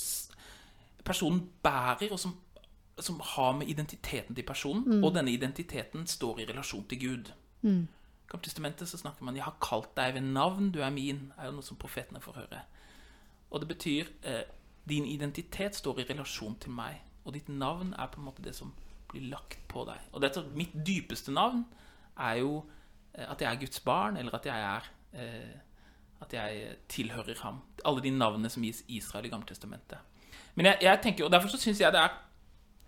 personen 1.05 1.43
bærer, 1.63 2.09
og 2.15 2.21
som, 2.23 2.33
som 2.99 3.21
har 3.21 3.53
med 3.53 3.69
identiteten 3.69 4.35
til 4.35 4.45
personen. 4.45 5.05
Og 5.05 5.15
denne 5.15 5.33
identiteten 5.33 6.07
står 6.07 6.41
i 6.41 6.47
relasjon 6.49 6.87
til 6.89 7.01
Gud. 7.01 7.33
I 7.63 8.29
Gammeltestamentet 8.29 8.89
så 8.89 8.99
snakker 8.99 9.25
man 9.25 9.37
'Jeg 9.37 9.45
har 9.45 9.57
kalt 9.61 9.97
deg 9.97 10.15
ved 10.15 10.21
navn, 10.21 10.71
du 10.73 10.81
er 10.81 10.91
min', 10.91 11.33
er 11.39 11.47
jo 11.47 11.53
noe 11.53 11.63
som 11.63 11.77
profetene 11.77 12.21
får 12.21 12.33
høre. 12.33 12.61
Og 13.51 13.61
det 13.61 13.69
betyr 13.69 14.07
eh, 14.23 14.43
din 14.89 15.05
identitet 15.05 15.75
står 15.75 15.99
i 15.99 16.05
relasjon 16.11 16.57
til 16.61 16.71
meg, 16.71 17.03
og 17.25 17.35
ditt 17.35 17.49
navn 17.49 17.95
er 17.99 18.07
på 18.07 18.21
en 18.21 18.25
måte 18.25 18.43
det 18.43 18.55
som 18.55 18.75
blir 19.09 19.31
lagt 19.31 19.59
på 19.69 19.85
deg. 19.85 19.99
Og 20.13 20.23
dette, 20.23 20.45
mitt 20.55 20.73
dypeste 20.87 21.33
navn 21.33 21.65
er 22.19 22.35
jo 22.35 22.65
eh, 23.15 23.31
at 23.31 23.41
jeg 23.41 23.55
er 23.55 23.61
Guds 23.61 23.81
barn, 23.81 24.17
eller 24.17 24.35
at 24.35 24.47
jeg 24.47 24.61
er 24.61 24.83
eh, 25.13 25.57
at 26.21 26.33
jeg 26.33 26.77
tilhører 26.89 27.39
ham. 27.43 27.61
Alle 27.85 28.03
de 28.03 28.11
navnene 28.11 28.51
som 28.51 28.63
gis 28.63 28.85
Israel 28.89 29.27
i 29.27 29.29
Gammeltestamentet. 29.29 29.99
Men 30.55 30.67
jeg, 30.67 30.79
jeg 30.83 31.01
tenker, 31.03 31.25
og 31.25 31.33
derfor 31.33 31.49
så 31.49 31.59
syns 31.61 31.81
jeg 31.81 31.93
det 31.93 32.01
er 32.01 32.15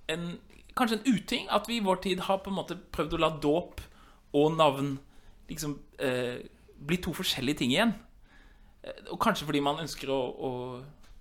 en, 0.09 0.39
kanskje 0.79 0.99
en 1.01 1.15
uting 1.15 1.49
at 1.51 1.69
vi 1.69 1.77
i 1.79 1.85
vår 1.85 1.97
tid 2.05 2.21
har 2.29 2.39
på 2.45 2.51
en 2.53 2.59
måte 2.59 2.77
prøvd 2.95 3.17
å 3.17 3.21
la 3.25 3.31
dåp 3.43 3.81
og 4.39 4.57
navn 4.57 4.99
liksom 5.49 5.79
eh, 6.05 6.39
bli 6.79 6.99
to 7.03 7.13
forskjellige 7.17 7.59
ting 7.63 7.73
igjen. 7.75 7.95
Eh, 8.85 9.05
Og 9.13 9.19
kanskje 9.21 9.47
fordi 9.49 9.61
man 9.65 9.81
ønsker 9.83 10.11
å, 10.13 10.19
å, 10.21 10.51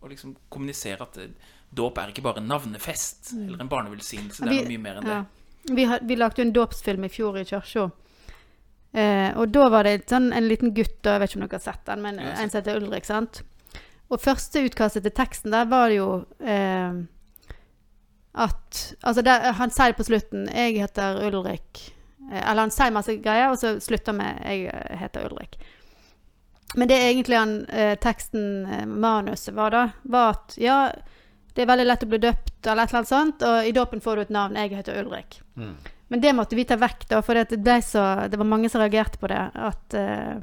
å 0.03 0.12
liksom 0.12 0.36
kommunisere 0.53 1.01
at 1.08 1.17
eh, 1.24 1.32
dåp 1.72 1.98
er 2.00 2.12
ikke 2.13 2.24
bare 2.24 2.39
en 2.44 2.48
navnefest 2.51 3.34
eller 3.36 3.62
en 3.63 3.72
barnevelsignelse. 3.72 4.44
Det 4.44 4.51
er 4.51 4.62
noe 4.63 4.74
mye 4.74 4.84
mer 4.84 5.00
enn 5.01 5.08
det. 5.10 5.15
Ja. 5.17 5.74
Vi, 5.75 5.84
har, 5.84 6.00
vi 6.08 6.15
lagde 6.15 6.39
jo 6.41 6.46
en 6.48 6.53
dåpsfilm 6.56 7.03
i 7.03 7.10
fjor 7.12 7.39
i 7.41 7.46
kirka. 7.48 7.89
Eh, 8.98 9.34
og 9.38 9.51
da 9.51 9.65
var 9.70 9.84
det 9.84 9.91
et 9.98 10.13
sånn, 10.13 10.29
en 10.34 10.48
liten 10.48 10.72
gutt, 10.74 11.01
og 11.03 11.12
jeg 11.12 11.20
vet 11.22 11.34
ikke 11.34 11.39
om 11.41 11.44
dere 11.48 11.58
har 11.60 11.65
sett 11.65 11.84
den, 11.89 12.01
men 12.06 12.22
Ja, 12.24 12.29
en 12.39 12.50
som 12.50 12.62
heter 12.62 12.79
Ulrik. 12.79 13.06
sant? 13.06 13.41
Og 14.08 14.22
første 14.24 14.62
utkastet 14.63 15.03
til 15.03 15.12
teksten 15.12 15.51
der 15.51 15.65
var 15.67 15.89
det 15.91 15.98
jo 16.00 16.08
eh, 16.39 17.01
at 18.38 18.82
Altså, 19.03 19.22
der, 19.25 19.51
han 19.58 19.70
sier 19.74 19.94
på 19.98 20.03
slutten 20.06 20.48
'Jeg 20.51 20.77
heter 20.82 21.22
Ulrik'. 21.27 21.91
Eh, 22.32 22.41
eller 22.51 22.62
han 22.67 22.72
sier 22.72 22.91
masse 22.91 23.15
greier, 23.24 23.50
og 23.51 23.58
så 23.58 23.79
slutter 23.82 24.13
med 24.13 24.41
'Jeg 24.46 24.72
heter 25.00 25.27
Ulrik'. 25.29 25.58
Men 26.75 26.88
det 26.88 26.98
egentlig 27.00 27.38
han, 27.38 27.65
eh, 27.70 27.96
teksten, 27.96 28.65
eh, 28.65 28.86
manuset, 28.86 29.53
var 29.53 29.72
da, 29.72 29.89
var 30.03 30.29
at 30.36 30.56
ja, 30.58 30.91
det 31.56 31.62
er 31.63 31.65
veldig 31.72 31.86
lett 31.88 32.03
å 32.03 32.10
bli 32.12 32.17
døpt, 32.20 32.67
eller 32.67 32.84
et 32.84 32.89
eller 32.89 33.00
annet 33.00 33.08
sånt, 33.08 33.41
og 33.41 33.65
i 33.65 33.72
dåpen 33.72 34.01
får 34.01 34.15
du 34.15 34.22
et 34.22 34.29
navn. 34.36 34.56
Jeg 34.56 34.70
heter 34.75 35.00
Ulrik. 35.03 35.39
Mm. 35.58 35.75
Men 36.10 36.22
det 36.22 36.36
måtte 36.36 36.56
vi 36.56 36.63
ta 36.65 36.75
vekk, 36.75 37.08
da, 37.10 37.22
for 37.22 37.34
det, 37.34 37.50
ble 37.63 37.82
så, 37.82 38.29
det 38.29 38.38
var 38.38 38.46
mange 38.46 38.70
som 38.70 38.82
reagerte 38.82 39.17
på 39.17 39.27
det. 39.27 39.39
At 39.56 39.94
eh, 39.94 40.36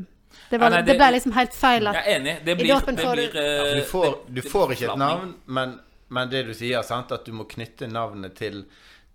det, 0.50 0.58
var, 0.58 0.70
Ja, 0.70 0.70
nei, 0.70 0.82
det, 0.82 0.86
det- 0.92 0.98
ble 0.98 1.10
liksom 1.12 1.32
helt 1.32 1.54
feil. 1.54 1.86
At, 1.86 1.94
Jeg 1.94 2.04
er 2.06 2.20
enig. 2.20 2.34
Det 2.44 2.52
I 2.52 2.54
blir, 2.62 2.74
dåpen 2.74 2.96
får 2.96 3.16
du- 3.16 3.28
blir 3.30 3.34
Ja, 3.34 3.66
eh, 3.68 3.74
du 3.76 3.82
får, 3.82 4.18
du 4.34 4.42
får 4.42 4.72
ikke 4.74 4.90
et 4.92 4.98
navn, 4.98 5.34
men, 5.46 5.78
men 6.14 6.30
det 6.30 6.44
du 6.48 6.54
sier, 6.56 6.82
sant, 6.86 7.12
at 7.14 7.26
du 7.26 7.34
må 7.36 7.46
knytte 7.50 7.88
navnet 7.90 8.36
til, 8.38 8.62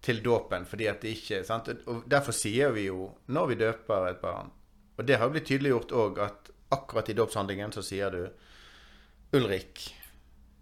til 0.03 0.21
dåpen, 0.25 0.67
fordi 0.67 0.89
at 0.91 1.01
det 1.03 1.15
ikke 1.17 1.43
sant? 1.47 1.71
Og 1.87 2.03
Derfor 2.09 2.35
sier 2.35 2.73
vi 2.75 2.87
jo 2.89 3.13
når 3.31 3.53
vi 3.53 3.59
døper 3.63 4.09
et 4.09 4.21
barn, 4.23 4.51
og 4.99 5.07
det 5.07 5.19
har 5.21 5.31
blitt 5.31 5.47
tydeliggjort 5.47 5.95
òg, 5.95 6.19
at 6.25 6.51
akkurat 6.75 7.09
i 7.09 7.15
dåpshandlingen 7.17 7.71
så 7.73 7.83
sier 7.85 8.11
du 8.13 8.25
Ulrik, 9.37 9.85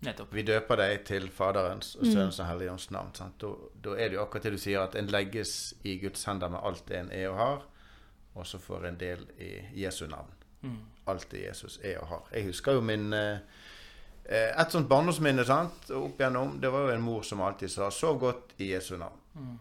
Nettopp. 0.05 0.33
vi 0.33 0.43
døper 0.45 0.77
deg 0.77 1.05
til 1.07 1.29
Faderens 1.33 1.95
og 1.97 2.05
Sønnens 2.05 2.37
og 2.43 2.49
Helligåndens 2.51 2.91
navn. 2.93 3.13
Sant? 3.17 3.39
Da, 3.41 3.49
da 3.83 3.95
er 3.97 4.11
det 4.11 4.19
jo 4.19 4.25
akkurat 4.25 4.45
det 4.45 4.53
du 4.53 4.61
sier, 4.61 4.83
at 4.83 4.97
en 4.99 5.09
legges 5.09 5.73
i 5.87 5.97
Guds 6.01 6.27
hender 6.29 6.51
med 6.53 6.61
alt 6.69 6.83
det 6.89 6.99
en 6.99 7.09
er 7.15 7.31
og 7.31 7.39
har, 7.41 7.65
og 8.37 8.45
så 8.45 8.61
får 8.61 8.91
en 8.91 8.99
del 9.01 9.25
i 9.41 9.51
Jesu 9.81 10.05
navn. 10.11 10.29
Mm. 10.61 10.77
Alt 11.09 11.31
det 11.31 11.47
Jesus 11.47 11.79
er 11.83 11.97
og 12.03 12.11
har. 12.11 12.29
Jeg 12.35 12.51
husker 12.51 12.77
jo 12.77 12.83
min 12.85 13.09
eh, 13.15 13.39
Et 14.29 14.71
sånt 14.71 14.89
barndomsminne 14.89 15.45
sant? 15.47 15.89
opp 15.95 16.19
igjennom, 16.19 16.57
det 16.59 16.69
var 16.73 16.87
jo 16.87 16.95
en 16.97 17.01
mor 17.01 17.21
som 17.23 17.41
alltid 17.41 17.71
sa 17.71 17.89
'sov 17.89 18.19
godt 18.19 18.53
i 18.59 18.71
Jesu 18.73 18.97
navn'. 18.97 19.19
Mm. 19.35 19.59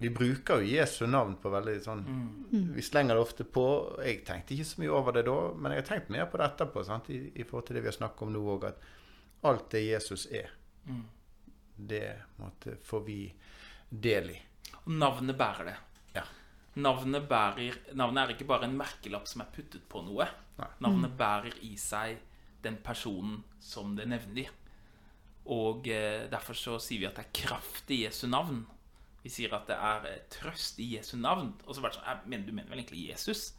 Vi 0.00 0.08
bruker 0.10 0.58
jo 0.60 0.66
Jesu 0.66 1.06
navn 1.06 1.36
på 1.36 1.50
veldig 1.50 1.76
sånn 1.84 2.04
Mm. 2.04 2.74
Vi 2.74 2.82
slenger 2.82 3.14
det 3.14 3.22
ofte 3.22 3.44
på. 3.44 3.96
Jeg 4.04 4.24
tenkte 4.24 4.54
ikke 4.54 4.64
så 4.64 4.80
mye 4.80 4.90
over 4.90 5.12
det 5.12 5.24
da, 5.24 5.52
men 5.54 5.72
jeg 5.72 5.84
har 5.84 5.96
tenkt 5.96 6.10
mer 6.10 6.26
på 6.26 6.38
det 6.38 6.50
etterpå, 6.50 6.84
sant? 6.84 7.10
I, 7.10 7.30
i 7.36 7.44
forhold 7.44 7.66
til 7.66 7.74
det 7.76 7.82
vi 7.82 7.88
har 7.88 7.92
snakket 8.08 8.22
om 8.22 8.32
nå 8.32 8.40
òg, 8.58 8.64
at 8.64 8.76
alt 9.44 9.70
det 9.70 9.84
Jesus 9.86 10.26
er, 10.32 10.50
Mm. 10.88 11.04
det 11.78 12.16
måtte, 12.40 12.76
får 12.82 13.04
vi 13.04 13.32
del 13.90 14.30
i. 14.30 14.38
Og 14.86 14.92
navnet 14.92 15.36
bærer 15.38 15.64
det. 15.64 15.76
Ja. 16.14 16.22
Navnet, 16.76 17.28
bærer, 17.28 17.76
navnet 17.94 18.28
er 18.30 18.34
ikke 18.34 18.46
bare 18.48 18.64
en 18.64 18.76
merkelapp 18.76 19.28
som 19.28 19.42
er 19.42 19.46
puttet 19.54 19.88
på 19.88 20.02
noe. 20.04 20.26
Nei. 20.58 20.68
Navnet 20.80 21.16
bærer 21.16 21.52
i 21.62 21.76
seg 21.76 22.18
den 22.64 22.78
personen 22.84 23.42
som 23.60 23.96
det 23.96 24.08
nevner. 24.10 24.50
Og 25.50 25.88
eh, 25.90 26.28
derfor 26.30 26.54
så 26.58 26.78
sier 26.82 27.02
vi 27.02 27.08
at 27.08 27.18
det 27.18 27.26
er 27.26 27.36
kraft 27.42 27.90
i 27.90 28.04
Jesu 28.04 28.28
navn. 28.30 28.62
Vi 29.22 29.30
sier 29.30 29.54
at 29.54 29.66
det 29.70 29.78
er 29.78 30.06
eh, 30.10 30.22
trøst 30.30 30.78
i 30.82 30.92
Jesu 30.96 31.16
navn. 31.18 31.52
Og 31.66 31.74
så 31.74 31.82
var 31.82 31.92
det 31.92 31.98
sånn 31.98 32.10
«Eh, 32.12 32.22
Men 32.30 32.46
du 32.46 32.52
mener 32.52 32.70
vel 32.70 32.82
egentlig 32.82 33.08
Jesus? 33.08 33.52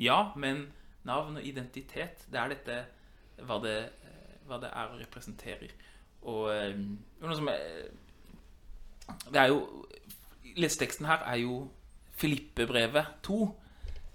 Ja, 0.00 0.32
men 0.36 0.66
navn 1.08 1.38
og 1.40 1.46
identitet, 1.46 2.26
det 2.30 2.40
er 2.40 2.52
dette 2.52 2.78
hva 3.48 3.58
det, 3.62 3.76
eh, 4.06 4.36
hva 4.48 4.60
det 4.62 4.70
er 4.70 4.92
og 4.92 5.00
representerer. 5.00 5.72
Og 6.28 6.52
eh, 6.54 6.76
noe 7.22 7.36
som 7.38 7.50
er, 7.50 7.90
Det 9.32 9.40
er 9.40 9.48
jo 9.50 9.86
Leseteksten 10.56 11.06
her 11.08 11.24
er 11.24 11.40
jo 11.40 11.70
Filippebrevet 12.20 13.06
2. 13.24 13.38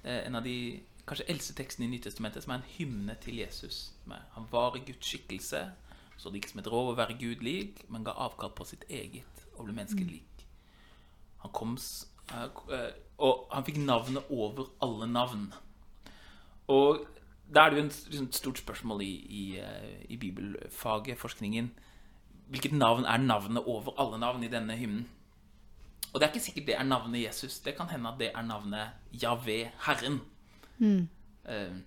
Eh, 0.04 0.22
en 0.28 0.38
av 0.38 0.46
de 0.46 0.80
kanskje 1.08 1.30
eldste 1.32 1.56
teksten 1.56 1.86
i 1.86 1.92
Nytestamentet, 1.92 2.44
som 2.44 2.54
er 2.54 2.62
en 2.62 2.72
hymne 2.78 3.16
til 3.24 3.40
Jesus. 3.40 3.94
Han 4.36 4.48
var 4.52 4.76
i 4.76 4.84
Guds 4.86 5.08
skikkelse, 5.08 5.62
så 6.18 6.30
det 6.30 6.42
ikke 6.42 6.52
som 6.52 6.60
et 6.64 6.72
rov 6.72 6.92
å 6.92 6.98
være 6.98 7.18
Gud 7.20 7.44
lik, 7.46 7.84
men 7.90 8.04
ga 8.04 8.16
avkall 8.18 8.52
på 8.58 8.66
sitt 8.68 8.84
eget 8.90 9.46
og 9.56 9.68
ble 9.68 9.76
mennesket 9.78 10.10
lik. 10.10 10.46
Han 11.44 11.54
kom 11.54 11.78
eh, 11.78 12.48
eh, 12.74 12.92
Og 13.18 13.48
han 13.54 13.66
fikk 13.66 13.80
navnet 13.82 14.30
over 14.30 14.72
alle 14.84 15.08
navn. 15.08 15.48
Og 16.68 17.06
da 17.54 17.64
er 17.64 17.70
det 17.70 17.78
jo 17.78 17.84
en 17.86 17.92
liksom, 17.92 18.28
et 18.28 18.36
stort 18.36 18.60
spørsmål 18.60 19.02
i, 19.02 19.12
i, 19.42 19.44
eh, 19.62 20.02
i 20.10 20.18
bibelfaget, 20.18 21.18
forskningen. 21.18 21.70
Hvilket 22.50 22.74
navn 22.74 23.06
er 23.06 23.18
navnet 23.18 23.64
over 23.66 23.96
alle 24.02 24.20
navn 24.20 24.44
i 24.44 24.52
denne 24.52 24.76
hymnen? 24.76 25.08
Og 26.14 26.20
det 26.20 26.28
er 26.28 26.34
ikke 26.34 26.46
sikkert 26.46 26.68
det 26.68 26.76
er 26.76 26.84
navnet 26.84 27.24
Jesus. 27.24 27.60
Det 27.60 27.76
kan 27.76 27.90
hende 27.90 28.10
at 28.10 28.20
det 28.20 28.32
er 28.34 28.42
navnet 28.42 29.14
Javé, 29.14 29.70
Herren. 29.86 30.22
Eh, 31.48 31.78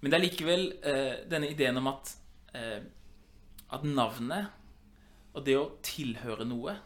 men 0.00 0.12
det 0.12 0.18
er 0.18 0.22
likevel 0.22 0.66
uh, 0.84 1.14
denne 1.30 1.48
ideen 1.50 1.80
om 1.80 1.88
at, 1.90 2.12
uh, 2.54 2.82
at 3.74 3.86
navnet 3.88 4.52
og 5.36 5.44
det 5.44 5.56
å 5.58 5.70
tilhøre 5.84 6.46
noe 6.48 6.76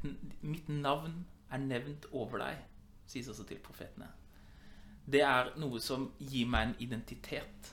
Mitt 0.00 0.68
navn 0.72 1.24
er 1.52 1.60
nevnt 1.60 2.06
over 2.16 2.40
deg, 2.40 2.60
sies 3.10 3.26
også 3.28 3.44
til 3.48 3.58
profetene. 3.60 4.06
Det 5.04 5.20
er 5.26 5.50
noe 5.60 5.80
som 5.82 6.06
gir 6.16 6.46
meg 6.48 6.68
en 6.70 6.72
identitet, 6.80 7.72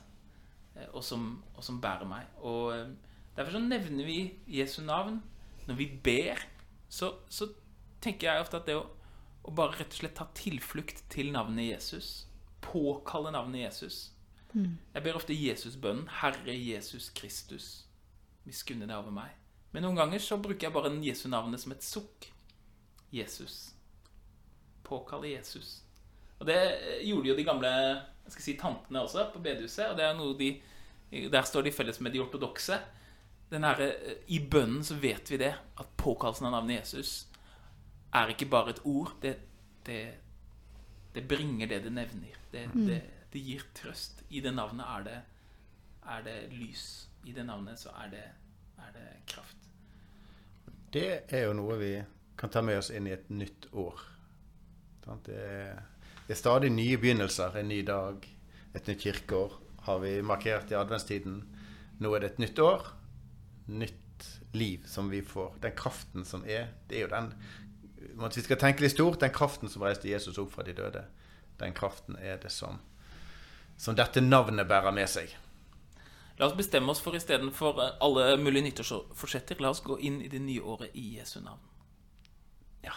og 0.90 1.00
som, 1.06 1.30
og 1.56 1.64
som 1.64 1.78
bærer 1.80 2.10
meg. 2.10 2.28
Og 2.44 2.74
Derfor 3.38 3.52
så 3.52 3.60
nevner 3.60 4.06
vi 4.06 4.34
Jesu 4.48 4.82
navn. 4.82 5.22
Når 5.68 5.76
vi 5.76 5.86
ber, 6.04 6.42
så, 6.90 7.14
så 7.30 7.48
tenker 8.02 8.32
jeg 8.32 8.42
ofte 8.42 8.58
at 8.58 8.66
det 8.66 8.78
å, 8.80 8.86
å 9.46 9.54
bare 9.54 9.78
rett 9.78 9.94
og 9.94 10.00
slett 10.00 10.16
ta 10.18 10.26
tilflukt 10.36 11.04
til 11.14 11.30
navnet 11.36 11.70
Jesus, 11.70 12.27
påkalle 12.68 13.32
navnet 13.32 13.68
Jesus 13.68 14.12
Jeg 14.94 15.04
ber 15.04 15.18
ofte 15.20 15.36
Jesusbønnen. 15.36 16.08
Herre 16.22 16.56
Jesus 16.56 17.10
Kristus, 17.16 17.86
miskunne 18.48 18.88
deg 18.88 18.96
over 18.98 19.14
meg. 19.14 19.36
Men 19.76 19.84
noen 19.86 20.00
ganger 20.00 20.24
så 20.24 20.40
bruker 20.42 20.68
jeg 20.68 20.74
bare 20.74 20.94
Jesu-navnet 21.04 21.62
som 21.62 21.76
et 21.76 21.86
sukk. 21.86 22.30
Jesus. 23.14 23.74
Påkalle 24.88 25.36
Jesus. 25.36 25.82
Og 26.40 26.48
det 26.48 26.58
gjorde 27.06 27.30
jo 27.30 27.36
de 27.38 27.46
gamle 27.48 27.72
jeg 28.28 28.34
skal 28.34 28.44
si, 28.44 28.56
tantene 28.60 29.02
også 29.06 29.30
på 29.32 29.42
bedehuset. 29.44 29.92
Og 29.92 29.98
det 30.00 30.06
er 30.06 30.18
noe 30.18 30.36
de 30.38 30.52
Der 31.32 31.46
står 31.48 31.64
de 31.64 31.72
felles 31.72 32.02
med 32.04 32.12
de 32.12 32.20
ortodokse. 32.20 32.76
Den 33.50 33.64
her, 33.64 33.80
eh, 33.80 34.18
I 34.28 34.40
bønnen 34.40 34.84
så 34.84 34.96
vet 35.00 35.32
vi 35.32 35.38
det, 35.38 35.54
at 35.80 35.94
påkallelsen 35.98 36.50
av 36.50 36.52
navnet 36.52 36.82
Jesus 36.82 37.28
er 38.14 38.28
ikke 38.28 38.50
bare 38.52 38.70
et 38.70 38.82
ord. 38.84 39.14
Det, 39.22 39.38
det, 39.86 40.02
det 41.18 41.24
bringer 41.26 41.68
det 41.68 41.80
det 41.88 41.90
nevner. 41.90 42.36
Det, 42.52 42.68
det, 42.76 43.02
det 43.34 43.40
gir 43.42 43.64
trøst. 43.74 44.22
I 44.30 44.42
det 44.46 44.52
navnet 44.54 44.86
er 44.86 45.08
det, 45.08 45.16
er 46.14 46.22
det 46.28 46.36
lys. 46.54 46.84
I 47.26 47.34
det 47.34 47.46
navnet 47.48 47.82
så 47.82 47.90
er 48.04 48.12
det, 48.12 48.26
er 48.78 48.92
det 48.94 49.08
kraft. 49.34 49.66
Det 50.94 51.10
er 51.34 51.48
jo 51.48 51.56
noe 51.58 51.80
vi 51.82 51.92
kan 52.38 52.54
ta 52.54 52.62
med 52.62 52.84
oss 52.84 52.92
inn 52.94 53.10
i 53.10 53.16
et 53.16 53.32
nytt 53.34 53.66
år. 53.74 54.04
Det 55.26 55.34
er, 55.34 55.82
det 56.28 56.36
er 56.36 56.40
stadig 56.40 56.70
nye 56.76 57.02
begynnelser. 57.02 57.58
En 57.58 57.72
ny 57.74 57.82
dag, 57.88 58.22
et 58.78 58.92
nytt 58.92 59.02
kirkeår 59.02 59.58
har 59.88 60.02
vi 60.06 60.20
markert 60.22 60.70
i 60.70 60.78
adventstiden. 60.78 61.40
Nå 61.98 62.14
er 62.14 62.22
det 62.22 62.36
et 62.36 62.44
nytt 62.46 62.62
år. 62.62 62.92
Nytt 63.74 64.30
liv 64.54 64.86
som 64.86 65.10
vi 65.10 65.24
får. 65.26 65.58
Den 65.66 65.74
kraften 65.82 66.30
som 66.30 66.46
er, 66.46 66.70
det 66.86 67.02
er 67.02 67.08
jo 67.08 67.14
den 67.16 67.34
Hvis 67.98 68.38
vi 68.38 68.46
skal 68.46 68.60
tenke 68.62 68.84
litt 68.84 68.94
stort, 68.94 69.20
den 69.22 69.34
kraften 69.34 69.70
som 69.70 69.84
reiste 69.86 70.10
Jesus 70.10 70.38
opp 70.42 70.54
fra 70.54 70.66
de 70.66 70.76
døde, 70.78 71.04
den 71.58 71.74
kraften 71.74 72.18
er 72.22 72.38
det 72.42 72.52
som, 72.54 72.80
som 73.78 73.98
dette 73.98 74.22
navnet 74.22 74.70
bærer 74.70 74.94
med 74.94 75.10
seg. 75.10 75.34
La 76.38 76.46
oss 76.46 76.58
bestemme 76.58 76.94
oss 76.94 77.02
for 77.02 77.18
istedenfor 77.18 77.80
alle 77.82 78.28
mulige 78.38 78.68
nyttårsforsetter, 78.68 79.58
la 79.62 79.72
oss 79.74 79.82
gå 79.86 79.98
inn 80.06 80.22
i 80.22 80.30
det 80.30 80.42
nye 80.44 80.62
året 80.62 80.94
i 80.94 81.08
Jesu 81.18 81.40
navn. 81.42 81.64
Ja. 82.86 82.94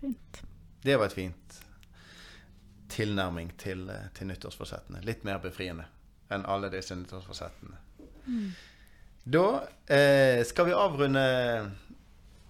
Fint. 0.00 0.42
Det 0.84 0.98
var 1.00 1.08
et 1.08 1.16
fint 1.16 1.60
tilnærming 2.92 3.50
til, 3.58 3.88
eh, 3.90 4.08
til 4.14 4.28
nyttårsforsettene. 4.28 5.00
Litt 5.04 5.24
mer 5.24 5.40
befriende 5.42 5.88
enn 6.30 6.44
alle 6.46 6.70
disse 6.70 6.94
nyttårsforsettene. 6.94 7.80
Da 9.26 9.46
eh, 9.90 10.44
skal 10.46 10.68
vi 10.68 10.76
avrunde 10.76 11.24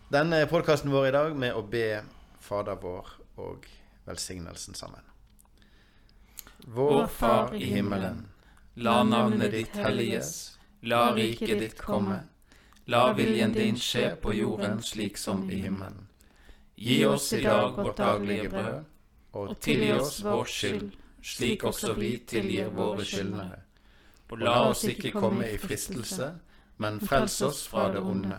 denne 0.09 0.47
podkasten 0.47 0.91
vår 0.91 1.07
i 1.09 1.11
dag 1.11 1.37
med 1.37 1.55
å 1.55 1.63
be 1.67 2.03
Fader 2.41 2.79
vår 2.79 3.09
og 3.43 3.67
velsignelsen 4.07 4.75
sammen. 4.79 5.03
Vår 6.67 7.07
Far 7.07 7.55
i 7.55 7.65
himmelen. 7.65 8.27
La 8.75 9.03
navnet 9.03 9.51
ditt 9.51 9.75
helliges, 9.75 10.59
la 10.81 11.11
riket 11.15 11.59
ditt 11.59 11.79
komme. 11.83 12.21
La 12.87 13.13
viljen 13.13 13.53
din 13.53 13.77
skje 13.77 14.13
på 14.23 14.35
jorden 14.37 14.83
slik 14.83 15.19
som 15.19 15.49
i 15.51 15.63
himmelen. 15.65 16.07
Gi 16.77 17.05
oss 17.07 17.33
i 17.33 17.43
dag 17.43 17.75
vårt 17.77 17.97
daglige 17.97 18.49
brød, 18.49 18.85
Og 19.33 19.61
tilgi 19.61 19.93
oss 19.93 20.23
vår 20.25 20.45
skyld, 20.45 20.93
slik 21.23 21.65
også 21.65 21.93
vi 21.93 22.17
tilgir 22.19 22.71
våre 22.73 23.05
skyldnere. 23.05 23.59
Og 24.31 24.39
la 24.39 24.55
oss 24.71 24.85
ikke 24.85 25.11
komme 25.13 25.51
i 25.51 25.59
fristelse, 25.59 26.31
men 26.79 27.01
frels 27.01 27.43
oss 27.43 27.67
fra 27.69 27.91
det 27.93 28.01
onde. 28.01 28.39